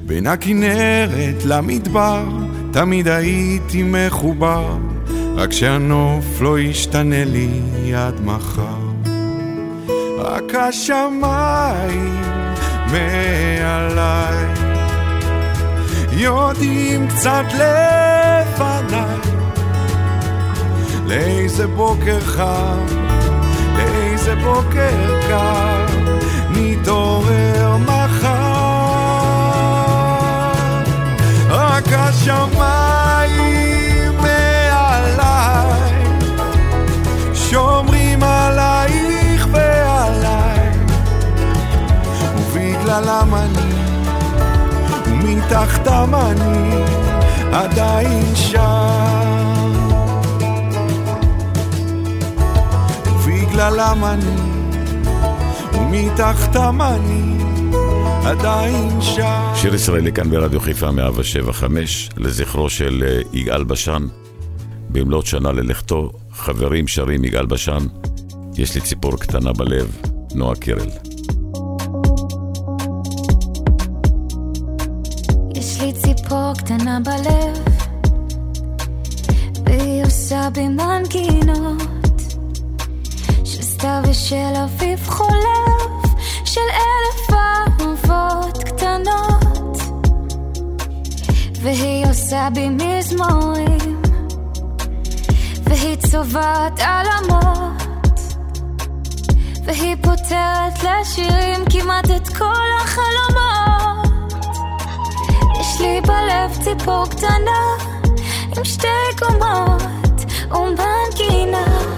בין 0.05 0.27
הכנרת 0.27 1.45
למדבר 1.45 2.23
תמיד 2.71 3.07
הייתי 3.07 3.83
מחובר 3.85 4.77
רק 5.35 5.51
שהנוף 5.51 6.41
לא 6.41 6.59
ישתנה 6.59 7.25
לי 7.25 7.61
עד 7.95 8.21
מחר. 8.21 8.87
רק 10.17 10.55
השמיים 10.55 12.23
מעליי 12.91 14.45
יודעים 16.11 17.07
קצת 17.07 17.45
לפניי 17.53 19.16
לאיזה 21.07 21.67
בוקר 21.67 22.19
חם, 22.19 22.85
לאיזה 23.77 24.35
בוקר 24.35 25.21
קר, 25.27 25.85
נתעורר 26.49 27.77
מחר. 27.77 28.67
רק 31.49 31.87
השמיים 31.91 33.37
מעליי, 34.21 36.03
שומרים 37.33 38.23
עלייך 38.23 39.47
ועליי, 39.51 40.69
ובגללם 42.37 43.35
אני, 43.35 43.73
ומתחתם 45.05 46.15
אני, 46.15 46.83
עדיין 47.53 48.35
שם. 48.35 49.26
בגללם 53.57 54.03
אני, 54.03 54.35
ומתחתם 55.73 56.81
אני, 56.81 57.43
עדיין 58.25 59.01
שם. 59.01 59.51
שיר 59.55 59.75
ישראלי 59.75 60.11
כאן 60.11 60.29
ברדיו 60.29 60.59
חיפה 60.59 60.91
175, 60.91 62.09
לזכרו 62.17 62.69
של 62.69 63.03
אה, 63.07 63.21
יגאל 63.33 63.63
בשן. 63.63 64.07
במלאת 64.89 65.25
שנה 65.25 65.51
ללכתו, 65.51 66.11
חברים 66.31 66.87
שרים 66.87 67.23
יגאל 67.23 67.45
בשן, 67.45 67.85
יש 68.57 68.75
לי 68.75 68.81
ציפור 68.81 69.17
קטנה 69.17 69.53
בלב, 69.53 70.01
נועה 70.35 70.55
קירל. 70.55 70.89
יש 75.55 75.81
לי 75.81 75.93
ציפור 75.93 76.53
קטנה 76.57 76.99
בלב, 76.99 77.57
והיא 79.65 80.05
עושה 80.05 80.49
בי 80.53 80.67
מנגינות 80.67 81.57
של 81.77 81.87
סתיו 81.87 81.96
ושל 84.09 84.55
אביב 84.63 85.09
חולף, 85.09 86.21
של 86.45 86.61
אלף 86.61 87.37
אהובות 87.39 88.63
קטנות, 88.63 89.77
והיא 91.61 92.05
עושה 92.07 92.47
בי 92.53 92.69
מזמורים, 92.69 94.01
והיא 95.63 95.95
צובעת 95.95 96.79
עלמות. 96.79 97.77
והיא 99.63 99.95
פותרת 100.01 100.83
לשירים 100.83 101.65
כמעט 101.69 102.11
את 102.15 102.27
כל 102.27 102.69
החלומות. 102.79 104.33
יש 105.59 105.81
לי 105.81 106.01
בלב 106.01 106.57
ציפור 106.63 107.05
קטנה 107.09 107.61
עם 108.57 108.65
שתי 108.65 108.87
קומות 109.19 109.81
ומנגינה 110.51 111.96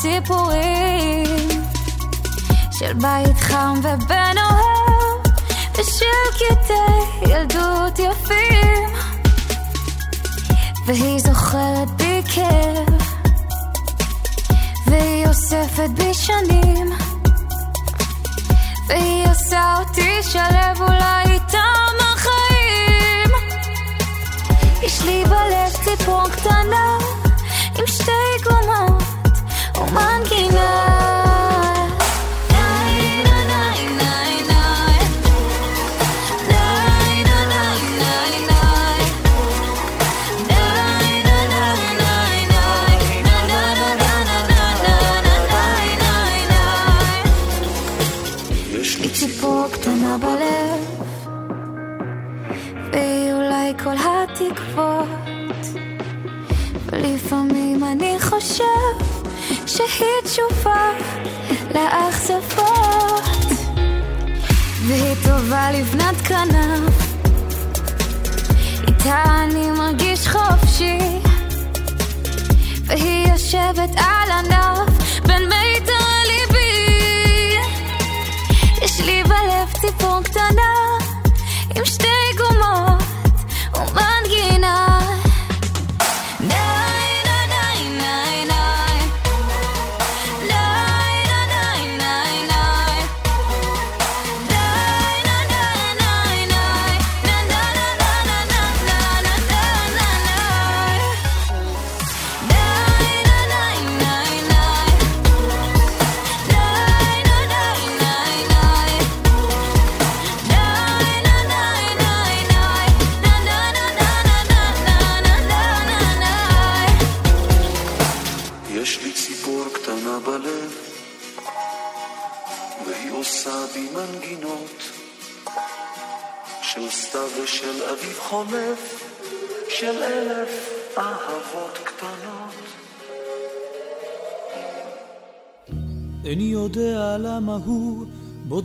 סיפורים 0.00 1.48
של 2.72 2.92
בית 2.92 3.40
חם 3.40 3.74
ובן 3.82 4.34
אוהב 4.38 4.77
ושל 5.78 6.04
קטעי 6.32 7.32
ילדות 7.32 7.98
יפים. 7.98 8.88
והיא 10.86 11.18
זוכרת 11.18 11.90
בי 11.96 12.22
כאב 12.34 13.02
והיא 14.86 15.26
אוספת 15.26 15.90
בי 15.94 16.14
שנים. 16.14 16.92
והיא 18.88 19.26
עושה 19.30 19.74
אותי 19.78 20.22
שלב 20.22 20.80
אולי 20.80 21.32
איתם 21.32 21.94
החיים. 22.00 23.30
יש 24.82 25.02
לי 25.02 25.24
בלב 25.24 25.72
ציפור 25.84 26.22
קטנה 26.28 26.98
עם 27.78 27.86
שתי 27.86 28.44
קומות 28.44 29.02
ומנגינה 29.76 30.37
תשובה 60.38 60.90
לאכזבות. 61.74 63.46
והיא 64.86 65.14
טובה 65.24 65.70
לבנת 65.72 66.16
כנף. 66.16 67.16
איתה 68.88 69.24
אני 69.44 69.70
מרגיש 69.70 70.28
חופשי. 70.28 70.98
והיא 72.84 73.28
יושבת 73.32 73.90
על 73.96 74.30
ענף 74.30 74.87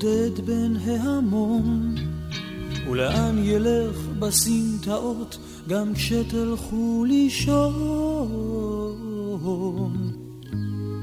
בודד 0.03 0.45
בין 0.45 0.77
ההמון, 0.85 1.95
ולאן 2.89 3.37
ילך 3.43 3.97
בסמטאות 4.19 5.37
גם 5.67 5.93
כשתלכו 5.93 7.05
לישון. 7.07 7.71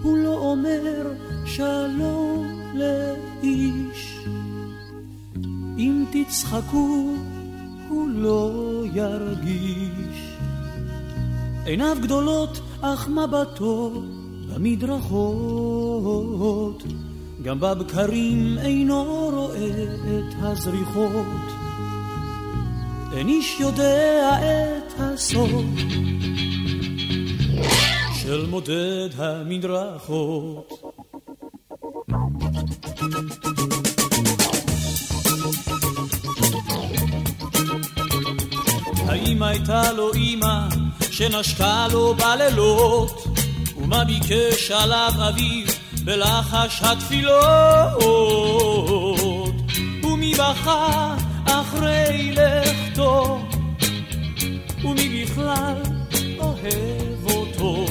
הוא 0.03 0.19
לא 0.19 0.39
אומר 0.39 1.13
שלום 1.45 2.61
לאיש, 2.75 4.19
אם 5.79 6.05
תצחקו 6.13 7.15
הוא 7.89 8.09
לא 8.09 8.83
ירגיש. 8.95 10.37
עיניו 11.65 11.97
גדולות 12.03 12.61
אך 12.81 13.09
מבטו 13.09 14.03
במדרכות, 14.49 15.63
גם 17.43 17.61
בבקרים 17.61 18.59
אינו 18.59 19.31
רואה 19.33 19.85
את 20.05 20.35
הזריחות. 20.39 21.27
אין 23.17 23.29
איש 23.29 23.61
יודע 23.61 24.39
את 24.41 24.93
הסוף 24.99 25.51
של 28.23 28.47
מודד 28.47 29.09
המדרכות. 29.17 30.83
האם 39.09 39.43
הייתה 39.43 39.93
לו 39.93 40.15
אמא 40.15 40.69
שנשקה 41.11 41.87
לו 41.93 42.15
בלילות 42.15 43.25
ומה 43.77 44.05
ביקש 44.05 44.71
עליו 44.71 45.13
אביו 45.29 45.80
בלחש 46.05 46.83
התפילות 46.83 48.03
ומי 50.05 50.35
בכה 50.35 51.17
אחרי 51.45 52.35
לכתו 52.35 53.41
ומי 54.85 55.25
בכלל 55.25 55.83
אוהב 56.39 57.31
אותו? 57.35 57.87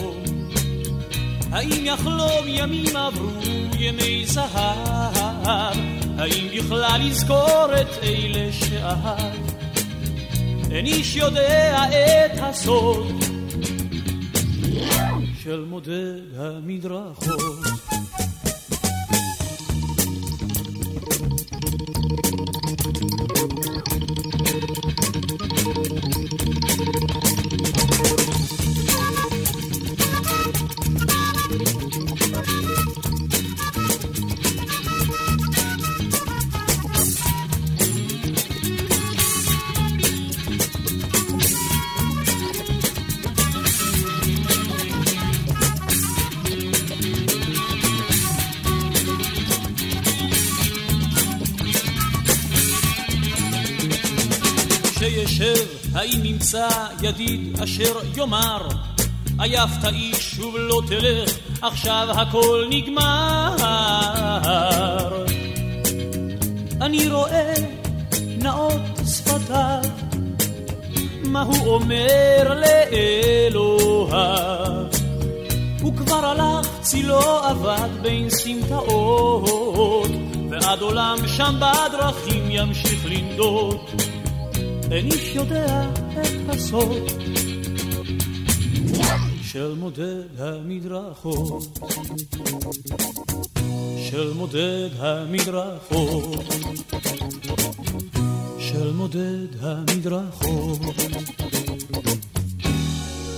האם 1.52 1.86
יחלום 1.86 2.46
ימים 2.48 2.96
עברו 2.96 3.30
ימי 3.80 4.26
זהב 4.26 5.80
האם 6.18 6.48
בכלל 6.58 7.02
יזכור 7.02 7.68
את 7.82 8.04
אלה 8.04 8.52
שאהב 8.52 9.50
אין 10.72 10.86
איש 10.86 11.16
יודע 11.16 11.84
את 11.86 12.40
הסוד 12.42 13.24
של 15.44 15.66
מודד 15.70 16.22
המדרכות. 16.38 17.89
ידיד 57.02 57.60
אשר 57.64 58.00
יאמר 58.18 58.68
עייפת 59.40 59.86
איש 59.94 60.32
שוב 60.36 60.56
לא 60.58 60.82
תלך, 60.88 61.38
עכשיו 61.62 62.08
הכל 62.12 62.66
נגמר. 62.70 63.56
אני 66.82 67.10
רואה 67.10 67.54
נאות 68.38 68.82
שפתיו, 69.08 69.82
מה 71.24 71.42
הוא 71.42 71.68
אומר 71.68 72.62
לאלוהיו. 72.62 74.20
הוא 75.82 75.96
כבר 75.96 76.26
הלך, 76.26 76.68
צילו 76.82 77.52
אבד 77.52 77.90
בין 78.02 78.30
סמטאות, 78.30 80.12
ועד 80.50 80.82
עולם 80.82 81.18
שם 81.28 81.60
בדרכים 81.60 82.44
ימשיך 82.50 83.06
לנדוד. 83.06 83.78
אין 84.92 85.06
איש 85.06 85.36
יודע 85.36 85.90
הסוד 86.60 87.12
של 89.44 89.74
מודד 89.78 90.24
המדרכות, 90.40 91.80
של 94.10 94.34
מודד 94.36 94.90
המדרכות, 95.00 96.46
של 98.60 98.92
מודד 98.92 99.48
המדרכות. 99.62 100.80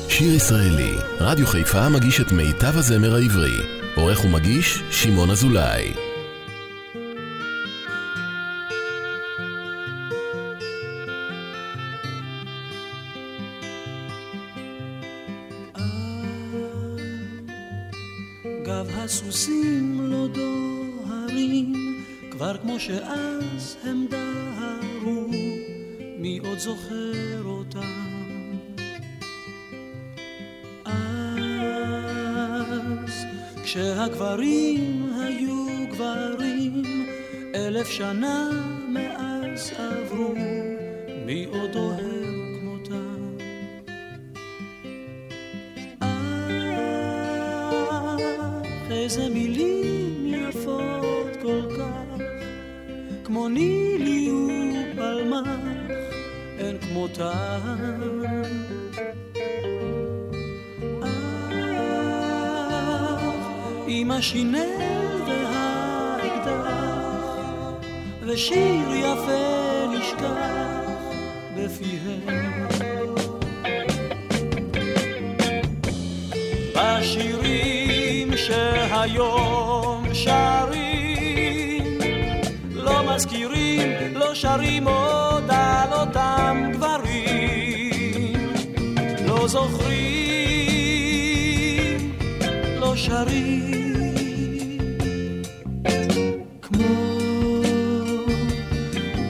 שיר 0.09 0.33
ישראלי, 0.33 0.91
רדיו 1.19 1.47
חיפה 1.47 1.89
מגיש 1.89 2.21
את 2.21 2.31
מיטב 2.31 2.77
הזמר 2.77 3.15
העברי. 3.15 3.57
עורך 3.95 4.25
ומגיש, 4.25 4.79
שמעון 4.91 5.29
אזולאי. 5.29 6.10
זוכר 26.81 27.43
אותם? 27.45 28.11
אז 30.85 33.25
כשהגברים 33.63 35.13
היו 35.19 35.65
גברים, 35.91 36.83
אלף 37.55 37.87
שנה 37.87 38.70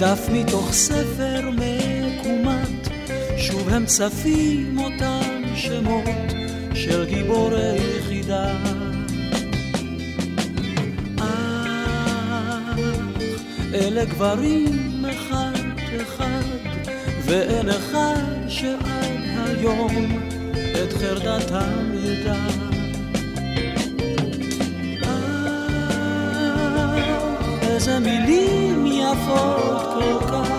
דף 0.01 0.29
מתוך 0.31 0.73
ספר 0.73 1.49
מקומט, 1.51 2.87
שוב 3.37 3.69
הם 3.69 3.85
צפים 3.85 4.79
אותם 4.79 5.41
שמות. 5.55 6.31
של 6.83 7.05
גיבורי 7.05 7.75
יחידה. 7.75 8.57
אך 11.17 12.79
אלה 13.73 14.05
גברים 14.05 15.05
אחד 15.05 15.51
אחד, 16.01 16.41
ואין 17.25 17.69
אחד 17.69 18.23
שעד 18.47 19.21
היום 19.45 20.19
את 20.83 20.93
חרדתם 20.93 21.91
ידע. 22.03 22.70
איזה 27.81 27.99
מילים 27.99 28.85
יפות 28.85 29.93
כל 29.93 30.27
כך, 30.31 30.49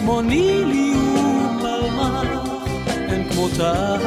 כמו 0.00 0.22
נילי 0.22 0.94
ופלמח, 0.94 2.24
אין 3.08 3.28
כמותן. 3.28 3.98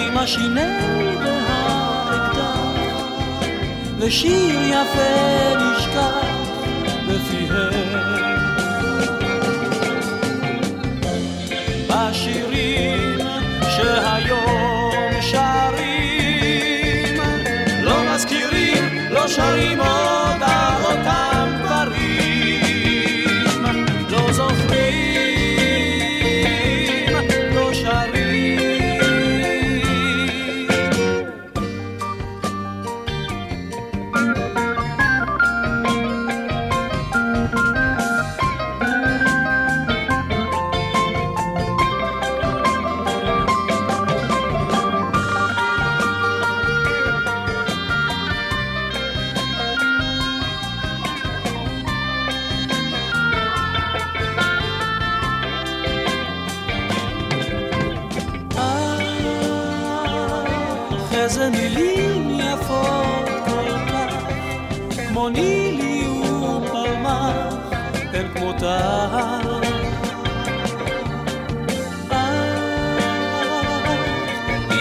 עם 0.00 0.18
השינל 0.18 1.18
והאקדח, 1.24 2.58
ושיר 3.98 4.58
יפה 4.68 5.54
נשכח 5.56 6.29
ופלמח, 67.10 67.54
אין 68.14 68.28
כמותן. 68.34 69.40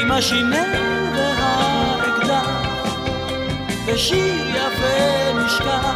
עם 0.02 0.12
השינל 0.12 1.10
והאקדח, 1.16 2.68
ושיר 3.86 4.50
יפה 4.50 5.34
נשכח 5.46 5.96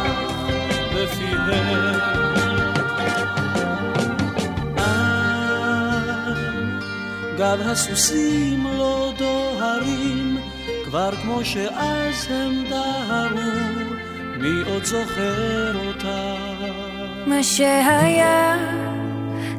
בפיהם. 0.94 2.14
גב 7.38 7.60
הסוסים 7.60 8.66
לא 8.78 9.12
דוהרים, 9.18 10.38
כבר 10.84 11.10
כמו 11.22 11.44
שאז 11.44 12.26
הם 12.30 12.64
דהרו, 12.70 13.83
מי 14.44 14.62
עוד 14.66 14.84
זוכר 14.84 15.86
אותה? 15.86 16.34
מה 17.26 17.42
שהיה, 17.42 18.56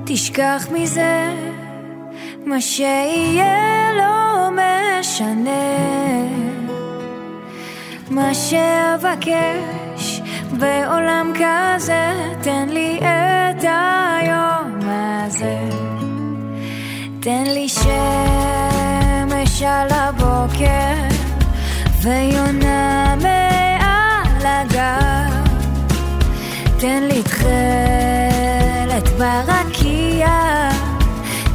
תשכח 0.05 0.67
מזה, 0.71 1.33
מה 2.45 2.61
שיהיה 2.61 3.91
לא 3.97 4.49
משנה. 4.51 5.75
מה 8.11 8.33
שאבקש 8.33 10.21
בעולם 10.59 11.33
כזה, 11.35 12.13
תן 12.41 12.69
לי 12.69 12.99
את 12.99 13.63
היום 13.63 14.79
הזה. 14.89 15.59
תן 17.19 17.43
לי 17.43 17.69
שמש 17.69 19.61
על 19.61 19.87
הבוקר 19.91 20.93
ויונה 22.01 23.15
הגב. 24.85 25.33
תן 26.77 27.03
לי 27.03 27.23
תכלת 27.23 29.09
ברקיע, 29.17 30.27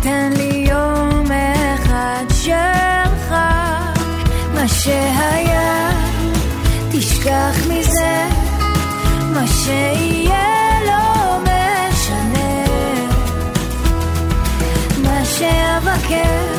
תן 0.00 0.30
לי 0.36 0.66
יום 0.68 1.24
אחד 1.74 2.24
שלך. 2.42 3.34
מה 4.54 4.68
שהיה, 4.68 5.90
תשכח 6.92 7.56
מזה, 7.68 8.28
מה 9.32 9.46
שיהיה 9.46 10.70
לא 10.86 11.38
משנה. 11.42 12.64
מה 15.02 15.24
שאבקש 15.24 16.49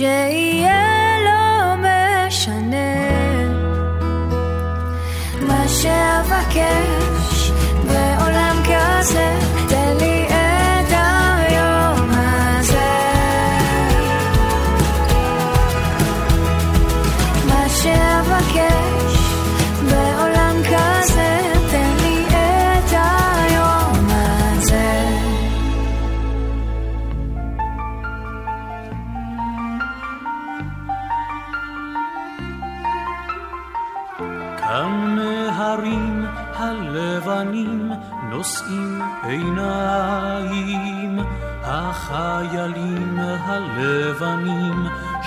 מה 0.00 0.53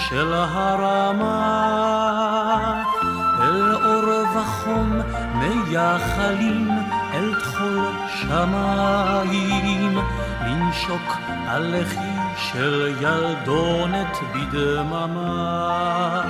של 0.09 0.33
הרמה. 0.33 1.33
אל 3.41 3.75
אור 3.75 4.09
וחום 4.35 5.01
מייחלים 5.33 6.69
אל 7.13 7.33
תחול 7.39 7.85
שמיים, 8.07 9.97
לנשוק 10.45 11.17
על 11.47 11.75
לחי 11.81 12.17
של 12.37 12.95
ילדונת 13.01 14.17
בדממה. 14.33 16.21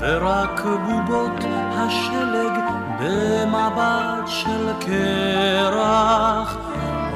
ורק 0.00 0.60
בובות 0.60 1.44
השלג 1.74 2.52
במבט 3.00 4.26
של 4.26 4.72
קרח 4.80 6.65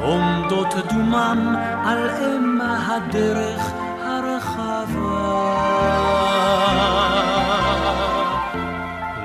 עומדות 0.03 0.75
דומם 0.93 1.57
על 1.85 2.11
אם 2.11 2.61
הדרך 2.61 3.63
הרחבה. 4.03 5.51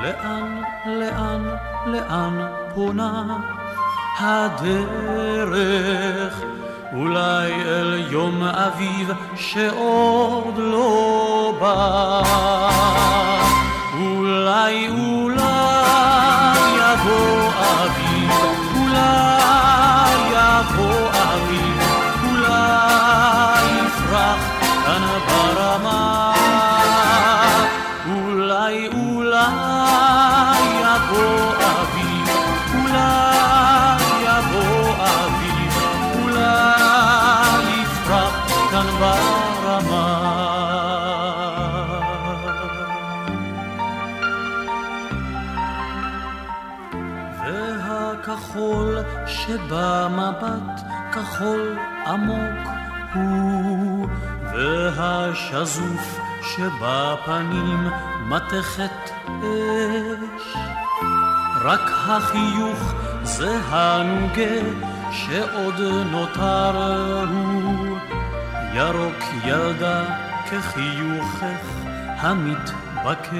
לאן, 0.03 0.61
לאן, 0.85 1.43
לאן 1.85 2.47
פונה 2.75 3.37
הדרך? 4.19 5.55
אולי 6.93 7.53
אל 7.53 8.03
יום 8.11 8.43
אביב 8.43 9.11
שעוד 9.35 10.57
לא 10.57 11.57
בא. 11.59 12.21
אולי, 13.93 14.89
אולי 14.89 15.14
שבמבט 50.05 50.81
כחול 51.11 51.77
עמוק 52.07 52.67
הוא, 53.13 54.07
והשזוף 54.53 56.19
שבפנים 56.41 57.87
מתכת 58.25 59.11
אש. 59.27 60.55
רק 61.61 61.91
החיוך 62.07 62.93
זה 63.23 63.59
הנוגה 63.69 64.61
שעוד 65.11 65.81
נותר 66.11 66.71
הוא, 67.29 67.97
ירוק 68.73 69.23
ילדה 69.45 70.03
כחיוכך 70.49 71.65
המתבקש. 72.17 73.35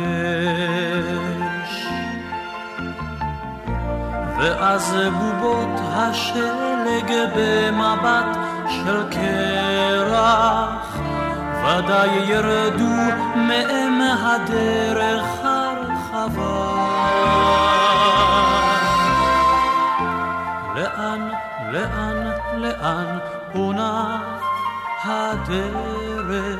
ואז 4.37 4.95
בובות 5.19 5.79
השלג 5.93 7.11
במבט 7.35 8.37
של 8.69 9.03
קרח, 9.09 10.97
ודאי 11.63 12.09
ירדו 12.09 12.95
מאם 13.35 14.01
הדרך 14.01 15.25
הרחבה. 15.43 16.85
לאן, 20.75 21.29
לאן, 21.71 22.31
לאן 22.57 23.17
פונה 23.53 24.17
הדרך? 25.03 26.59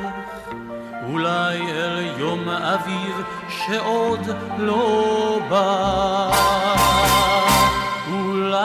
אולי 1.10 1.72
אל 1.72 2.18
יום 2.18 2.48
אביב 2.48 3.22
שעוד 3.48 4.20
לא 4.58 5.38
בא. 5.48 7.25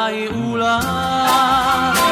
אולי, 0.02 0.28
אולי 0.28 0.80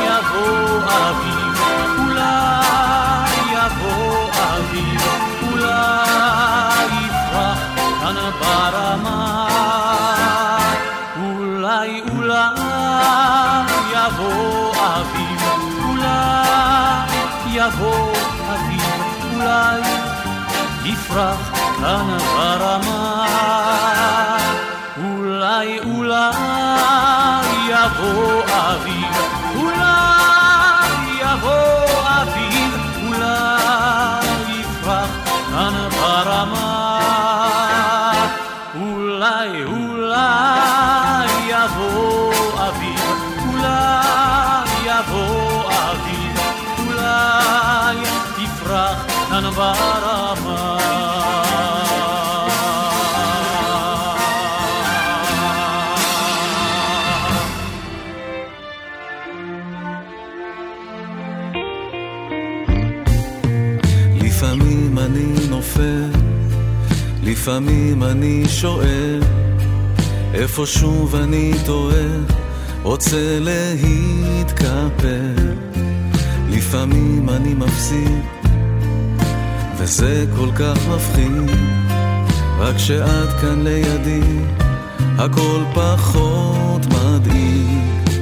יבוא 0.05 0.79
אביב, 0.87 1.61
אולי 1.97 3.33
יבוא 3.51 4.29
אביב, 4.31 5.01
אולי 5.41 6.85
יפרח 7.05 7.59
כאן 8.01 8.15
ברמה. 8.39 9.47
אולי, 11.21 12.01
אולי 12.11 12.61
יבוא 13.91 14.73
אביב, 14.75 15.41
אולי 15.83 17.09
יבוא 17.47 18.13
אביב, 18.53 19.03
אולי 19.33 19.81
יפרח 20.83 21.51
כאן 21.81 22.17
ברמה. 22.35 23.25
אולי, 24.97 25.79
אולי 25.79 27.18
יבוא 27.85 28.43
אביב, 28.43 28.89
אולי 28.89 28.98
לפעמים 67.39 68.03
אני 68.03 68.43
שואל, 68.47 69.21
איפה 70.33 70.65
שוב 70.65 71.15
אני 71.15 71.51
טועה, 71.65 72.05
רוצה 72.83 73.39
להתקפל. 73.39 75.35
לפעמים 76.49 77.29
אני 77.29 77.53
מפסיד, 77.53 78.19
וזה 79.77 80.25
כל 80.35 80.49
כך 80.55 80.77
מפחיד, 80.87 81.51
רק 82.57 82.77
שאת 82.77 83.39
כאן 83.41 83.61
לידי, 83.63 84.39
הכל 85.17 85.63
פחות 85.73 86.81
מדאיג. 86.85 88.19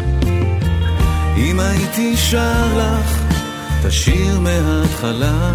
אם 1.38 1.60
הייתי 1.60 2.18
שר 2.18 2.78
לך 2.78 3.22
את 3.80 3.86
השיר 3.86 4.40
מההתחלה, 4.40 5.52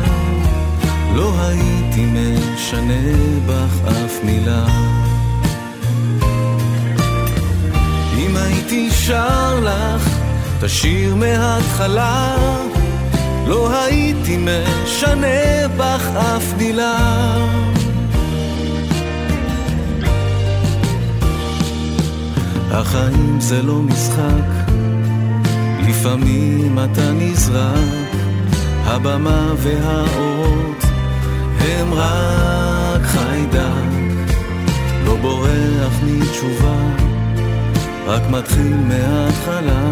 לא 1.14 1.34
הייתי 1.38 2.06
משנה 2.06 3.02
בך 3.46 3.88
אף 3.88 4.24
מילה. 4.24 4.66
אם 8.18 8.36
הייתי 8.36 8.90
שר 8.90 9.60
לך 9.60 10.08
את 10.58 10.62
השיר 10.62 11.14
מההתחלה, 11.14 12.36
לא 13.46 13.74
הייתי 13.74 14.36
משנה 14.36 15.68
בך 15.76 16.06
אף 16.16 16.54
מילה. 16.58 17.36
החיים 22.70 23.40
זה 23.40 23.62
לא 23.62 23.74
משחק, 23.74 24.72
לפעמים 25.88 26.78
אתה 26.78 27.12
נזרק, 27.12 28.12
הבמה 28.84 29.52
והאורות 29.56 30.91
הם 31.62 31.94
רק 31.94 33.02
חיידק, 33.02 34.34
לא 35.04 35.16
בורח 35.16 36.00
מתשובה, 36.02 36.76
רק 38.06 38.22
מתחיל 38.30 38.76
מההתחלה. 38.76 39.90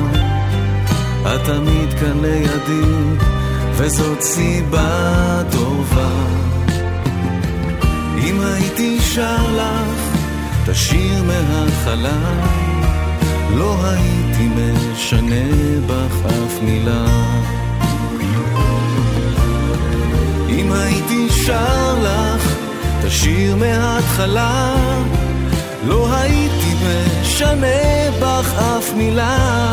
את 1.23 1.41
תמיד 1.45 1.95
כאן 2.01 2.21
לידי, 2.23 3.17
וזאת 3.73 4.23
סיבה 4.23 5.43
טובה. 5.51 6.11
אם 8.19 8.41
הייתי 8.41 9.01
שר 9.01 9.57
לך 9.57 10.17
את 10.63 10.69
השיר 10.69 11.23
מההתחלה, 11.23 12.19
לא 13.57 13.77
הייתי 13.85 14.49
משנה 14.49 15.45
בך 15.87 16.27
אף 16.27 16.63
מילה. 16.63 17.05
הייתי 20.75 21.29
שר 21.31 21.99
לך 22.03 22.55
את 22.99 23.05
השיר 23.05 23.57
מההתחלה, 23.57 24.75
לא 25.87 26.13
הייתי 26.15 26.75
משנה 26.75 27.67
בך 28.21 28.55
אף 28.55 28.93
מילה. 28.97 29.73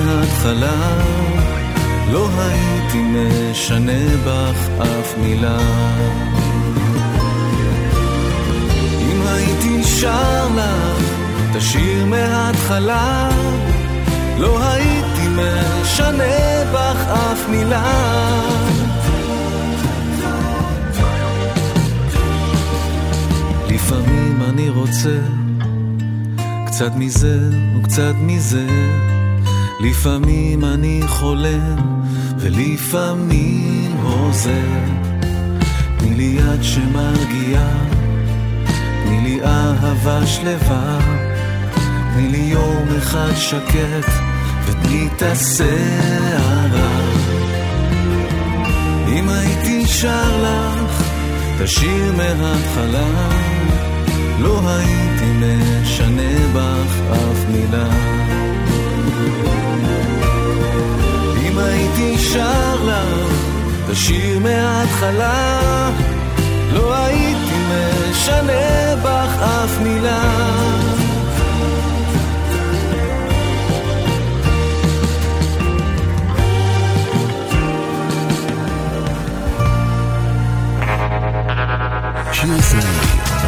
מההתחלה. 0.00 0.98
לא 2.12 2.28
הייתי 2.38 3.02
משנה 3.02 4.16
בך 4.26 4.68
אף 4.82 5.18
מילה. 5.18 5.58
אם 9.00 9.26
הייתי 9.26 9.84
שר 9.84 10.48
לך 10.56 11.14
את 11.50 11.56
השיר 11.56 12.06
מההתחלה 12.06 13.28
לא 14.38 14.62
הייתי 14.62 15.28
משנה 15.28 16.24
בך 16.72 17.08
אף 17.08 17.48
מילה. 17.48 17.92
לפעמים 23.68 24.42
אני 24.48 24.68
רוצה 24.68 25.18
קצת 26.66 26.92
מזה 26.96 27.38
וקצת 27.76 28.14
מזה 28.20 28.66
לפעמים 29.84 30.64
אני 30.64 31.00
חולם 31.06 32.02
ולפעמים 32.38 33.96
עוזר. 34.02 34.84
תני 35.96 36.14
לי 36.14 36.36
יד 36.38 36.62
שמרגיעה, 36.62 37.70
תני 39.04 39.20
לי 39.20 39.40
אהבה 39.44 40.26
שלווה, 40.26 40.98
תני 42.14 42.28
לי 42.28 42.38
יום 42.38 42.84
אחד 42.98 43.32
שקט 43.36 44.10
ותני 44.66 45.08
את 45.16 45.22
הסערה. 45.22 47.00
אם 49.08 49.28
הייתי 49.28 49.86
שר 49.86 50.42
לך 50.42 51.02
את 51.56 51.60
השיר 51.60 52.12
מההתחלה, 52.16 53.28
לא 54.38 54.60
הייתי 54.68 55.32
משנה 55.40 56.48
בך 56.54 57.12
אף 57.12 57.48
מילה. 57.50 58.14
הייתי 61.74 62.18
שר 62.18 62.84
לך 62.84 63.32
את 63.84 63.90
השיר 63.90 64.38
מההתחלה, 64.38 65.90
לא 66.72 66.94
הייתי 66.94 67.54
משנה 67.68 68.96
בך 69.02 69.42
אף 69.42 69.80
מילה. 69.82 70.22
שיר 82.32 82.56
ישראלי, 82.58 82.86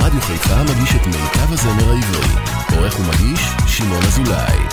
רדיו 0.01 0.21
חיפה 0.21 0.63
מגיש 0.63 0.95
את 0.97 1.07
מיטב 1.07 1.53
הזמר 1.53 1.93
העברי. 1.93 2.27
עורך 2.77 3.01
ומגיש, 3.01 3.41
שמעון 3.67 4.03
אזולאי. 4.03 4.66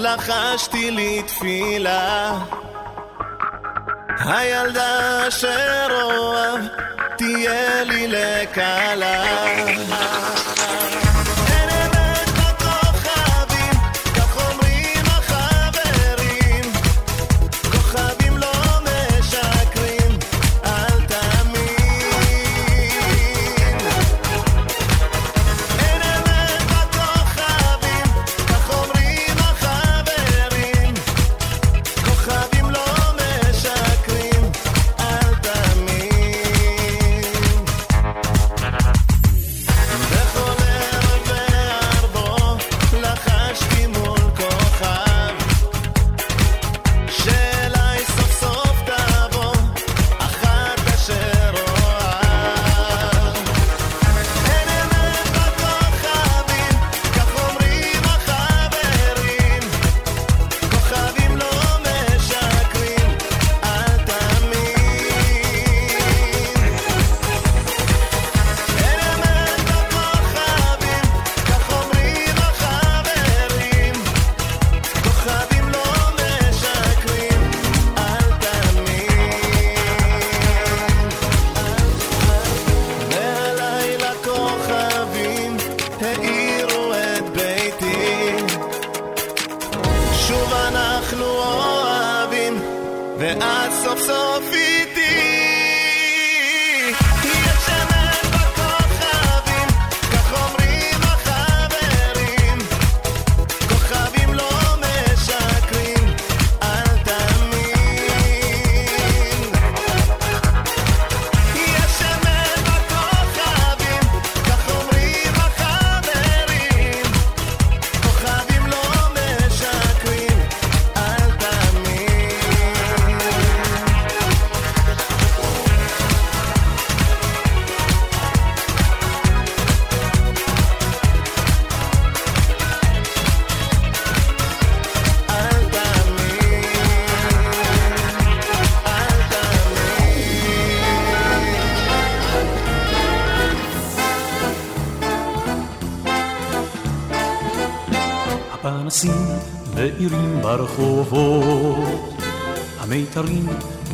לחשתי 0.00 0.90
לי 0.90 1.22
תפילה 1.22 2.38
הילדה 4.18 5.28
אשר 5.28 5.86
אוהב 5.90 6.60
תהיה 7.18 7.84
לי 7.84 8.06
לקלה 8.08 9.24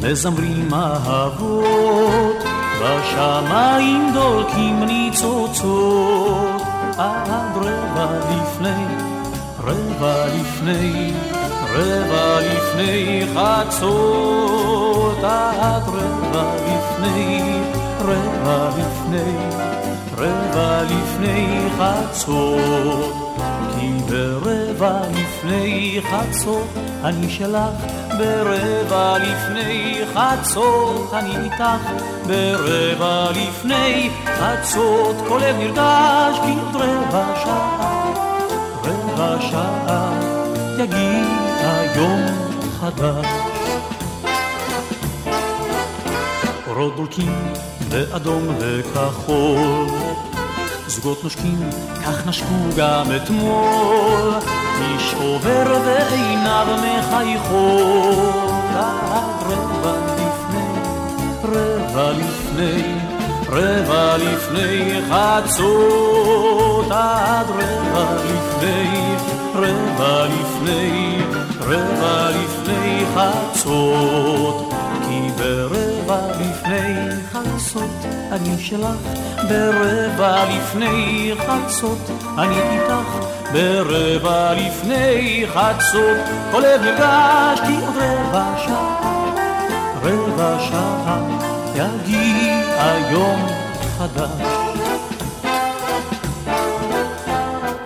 מזמרים 0.02 0.74
אהבות, 0.74 2.44
בשמיים 2.82 4.10
דולקים 4.14 4.84
ניצוצות, 4.84 6.62
עד 6.98 7.56
רבע 7.56 8.18
לפני, 8.30 8.84
רבע 9.64 10.26
לפני, 10.26 11.12
רבע 11.74 12.40
לפני 12.40 13.26
חצות, 13.34 15.18
עד 15.24 15.82
רבע 15.88 16.54
לפני, 16.56 17.60
רבע 18.00 18.68
לפני, 18.68 19.36
רבע 20.16 20.82
לפני 20.82 21.68
חצות, 21.78 23.14
כי 23.74 23.88
ברבע 24.10 25.00
לפני 25.14 26.00
חצות 26.10 26.66
אני 27.04 27.30
שלך, 27.30 28.05
ברבע 28.18 29.18
לפני 29.18 30.00
חצות 30.14 31.14
אני 31.14 31.36
איתך, 31.44 31.90
ברבע 32.26 33.30
לפני 33.30 34.10
חצות 34.24 35.16
כל 35.28 35.40
לב 35.42 35.56
נרגש 35.56 36.38
כי 36.44 36.50
עוד 36.50 36.76
רבע 36.76 37.34
שעה, 37.44 38.12
רבע 38.84 39.36
שעה 39.40 40.20
יגיע 40.78 41.26
יום 41.96 42.20
חדש. 42.80 43.26
אורות 46.66 46.96
דולקים 46.96 47.52
באדום 47.88 48.48
וכחול, 48.58 49.86
זוגות 50.86 51.24
נושקים, 51.24 51.70
כך 52.04 52.26
נשקו 52.26 52.54
גם 52.76 53.06
אתמול. 53.16 54.34
איש 54.80 55.14
עובר 55.14 55.72
ועיניו 56.56 56.76
מחייכות, 56.98 58.54
עד 58.74 59.42
רבע 59.42 59.96
לפני, 60.14 60.80
רבע 61.44 62.12
לפני, 62.12 62.94
רבע 63.48 64.16
לפני 64.16 65.00
חצות, 65.10 66.86
עד 66.90 67.46
רבע 67.48 68.14
לפני, 68.14 69.14
רבע 69.54 70.26
לפני, 70.26 71.18
רבע 71.60 72.30
לפני 72.30 73.04
חצות. 73.14 74.72
כי 75.08 75.20
ברבע 75.38 76.32
לפני 76.40 77.10
חצות 77.32 77.90
אני 78.32 78.58
שלך, 78.58 79.18
ברבע 79.48 80.44
לפני 80.44 81.32
חצות 81.38 82.10
אני 82.38 82.60
איתך, 82.60 83.26
ברבע 83.52 84.52
לפני 84.54 85.44
חצות 85.48 86.16
כל 86.52 86.60
לב 86.60 86.80
נרגש 86.82 87.60
כי 87.60 87.72
עוד 87.72 87.96
רבע 87.96 88.54
שעה, 88.66 89.34
רבע 90.02 90.56
שעה 90.60 91.20
יגיע 91.74 92.94
יום 93.10 93.46
חדש. 93.98 94.66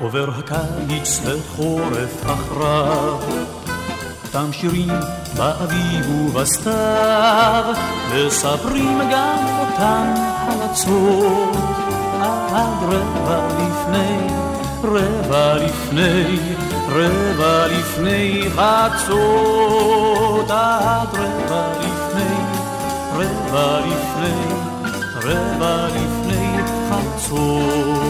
עובר 0.00 0.30
הקיץ 0.38 1.20
לחורף 1.24 2.24
אחריו 2.26 3.18
אותם 4.24 4.52
שירים 4.52 4.88
באביב 5.36 6.10
ובסתיו, 6.10 7.64
מספרים 8.14 8.98
גם 9.12 9.46
אותם 9.60 10.14
חלצות, 10.46 11.79
עד 12.22 12.82
רבע 12.82 13.48
לפני, 13.48 14.16
רבע 14.84 15.54
לפני, 15.54 16.38
רבע 16.88 17.66
לפני 17.66 18.42
חצות, 18.56 20.50
עד 20.50 21.08
רבע 21.14 21.72
לפני, 21.78 22.36
רבע 23.14 23.80
לפני, 23.80 24.40
רבע 25.16 25.86
לפני 25.86 26.58
חצות, 26.90 28.09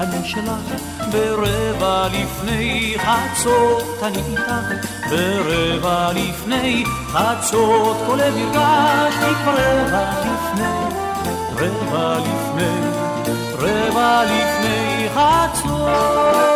אני 0.00 0.24
שלך, 0.24 0.82
ברבע 1.12 2.08
לפני 2.08 2.94
חצות 2.98 4.02
אני 4.02 4.18
איתך, 4.18 4.52
ברבע 5.10 6.12
לפני 6.12 6.84
חצות 7.12 7.96
כל 8.06 8.16
לב 8.16 8.36
ירגש 8.36 9.14
כבר 9.14 9.54
רבע 9.56 10.10
לפני, 10.20 10.72
רבע 11.56 12.18
לפני, 12.18 12.80
רבע 13.58 14.22
לפני 14.24 15.08
חצות. 15.14 16.49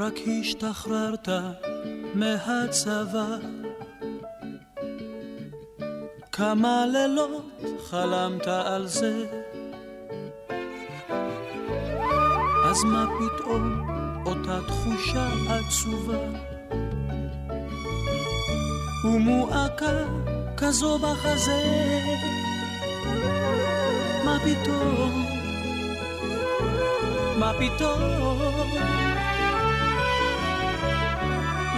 רק 0.00 0.14
השתחררת 0.40 1.28
מהצבא. 2.14 3.26
כמה 6.32 6.86
לילות 6.86 7.62
חלמת 7.90 8.46
על 8.46 8.86
זה, 8.86 9.24
אז 12.70 12.84
מה 12.84 13.06
פתאום 13.18 13.88
אותה 14.26 14.58
תחושה 14.66 15.28
עצובה 15.48 16.18
ומועקה 19.04 20.04
כזו 20.56 20.98
בחזה? 20.98 21.62
מה 24.24 24.38
פתאום? 24.44 25.26
מה 27.38 27.52
פתאום? 27.58 29.17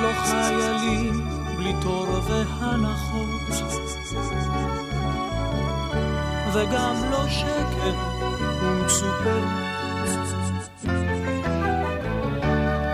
לא 0.02 0.12
חיילים 0.12 1.28
בלי 1.56 1.72
תור 1.80 2.06
והנחות. 2.28 3.40
וגם 6.52 6.94
לא 7.10 7.28
שקר 7.28 7.94
ומצופה 8.62 9.38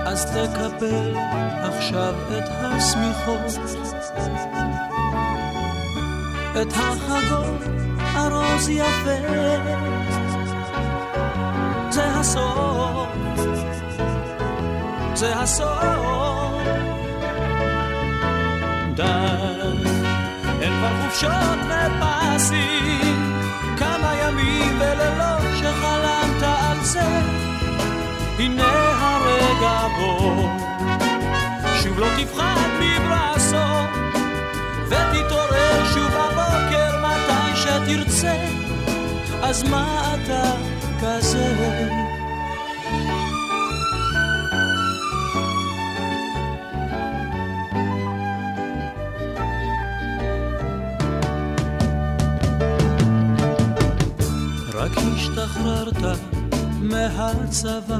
אז 0.07 0.27
תקבל 0.27 1.17
עכשיו 1.63 2.15
את 2.39 2.49
השמיכות 2.49 3.59
את 6.63 6.73
החגות 6.73 7.63
ארוז 8.17 8.69
יפה. 8.69 9.17
זה 11.91 12.05
הסוף 12.05 13.09
זה 15.17 15.37
הסוף 15.37 16.63
די, 18.95 19.03
אין 20.61 20.73
כבר 20.79 21.03
חופשות 21.03 21.59
ופסים, 21.69 23.33
כמה 23.77 24.15
ימים 24.23 24.79
ולילות 24.81 25.43
שחלמת 25.59 26.43
על 26.43 26.77
זה. 26.83 27.21
הנה 28.39 28.73
הרגע 29.01 29.87
בו, 29.99 30.49
שוב 31.83 31.99
לא 31.99 32.07
תפחד 32.17 32.69
מברסו, 32.81 33.67
ותתעורר 34.87 35.85
שוב 35.95 36.09
בבוקר 36.09 37.03
מתי 37.03 37.57
שתרצה, 37.57 38.37
אז 39.43 39.63
מה 39.63 40.15
אתה 40.15 40.53
כזה? 41.01 42.06
מהצבא, 57.17 57.99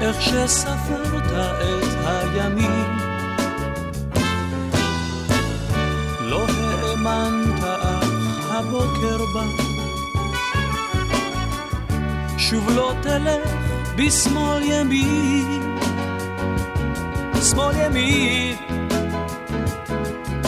איך 0.00 0.22
שספרת 0.22 1.26
את 1.26 2.06
הימים, 2.06 2.98
לא 6.20 6.46
האמנת 6.48 7.64
אך 7.64 8.50
הבוקר 8.50 9.18
בא, 9.34 9.44
שוב 12.38 12.70
לא 12.70 12.94
תלך 13.02 13.50
בשמאל 13.96 14.62
ימין, 14.62 15.78
שמאל 17.42 17.76
ימין, 17.76 18.56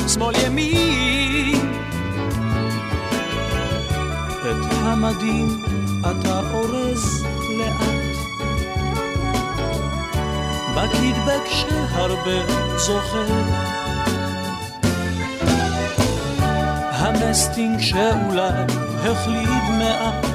שמאל 0.08 0.34
ימין. 0.44 1.76
את 4.50 4.72
המדים 4.72 5.65
אתה 6.10 6.40
אורז 6.52 7.26
לאט, 7.58 8.16
בקידבק 10.74 11.46
שהרבה 11.48 12.52
זוכר. 12.76 13.26
המסטינג 16.92 17.80
שאולי 17.80 18.50
החליד 19.04 19.62
מעט, 19.78 20.26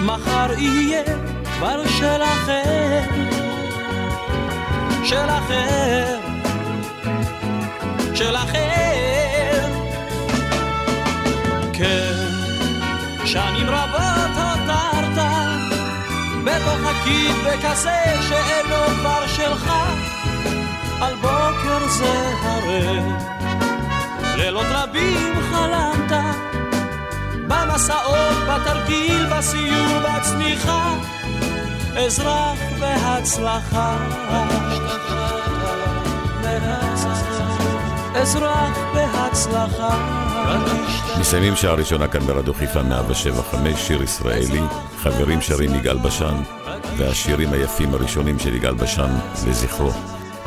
מחר 0.00 0.52
יהיה 0.58 1.02
כבר 1.56 1.86
של 1.86 2.22
אחר, 2.22 3.00
של 5.04 5.28
אחר, 5.28 6.18
של 8.14 8.36
אחר. 8.36 8.85
הקידבק 16.68 17.64
הזה 17.64 18.02
שאינו 18.28 18.86
כבר 18.86 19.26
שלך, 19.26 19.72
על 21.00 21.14
בוקר 21.14 21.88
זה 21.88 22.32
הרי 22.42 23.00
לילות 24.36 24.66
רבים 24.70 25.34
חלמת 25.50 26.24
במסעות, 27.48 28.36
בתרגיל, 28.48 29.26
בסיור, 29.26 30.00
בצניחה, 30.04 30.94
אזרח 31.96 32.58
בהצלחה. 32.80 33.96
אזרח 38.14 38.78
בהצלחה. 38.94 40.25
מסיימים 41.20 41.56
שעה 41.56 41.74
ראשונה 41.74 42.08
כאן 42.08 42.20
ברדיו 42.20 42.54
חיפה 42.54 42.82
175, 42.82 43.86
שיר 43.86 44.02
ישראלי, 44.02 44.60
חברים 44.98 45.40
שרים 45.40 45.74
יגאל 45.74 45.98
בשן, 45.98 46.34
והשירים 46.96 47.52
היפים 47.52 47.94
הראשונים 47.94 48.38
של 48.38 48.54
יגאל 48.54 48.74
בשן 48.74 49.18
לזכרו. 49.48 49.90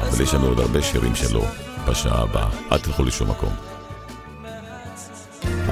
אבל 0.01 0.23
יש 0.23 0.33
לנו 0.33 0.47
עוד 0.47 0.59
הרבה 0.59 0.81
שירים 0.81 1.15
שלו 1.15 1.45
בשעה 1.87 2.21
הבאה. 2.21 2.49
אל 2.71 2.77
תלכו 2.77 3.03
לשום 3.03 3.29
מקום. 3.29 3.53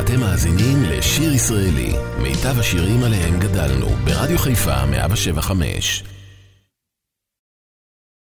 אתם 0.02 0.20
מאזינים 0.20 0.84
לשיר 0.84 1.34
ישראלי, 1.34 1.94
מיטב 2.18 2.60
השירים 2.60 3.04
עליהם 3.04 3.40
גדלנו, 3.40 3.88
ברדיו 3.88 4.38
חיפה 4.38 4.86
175. 4.86 6.04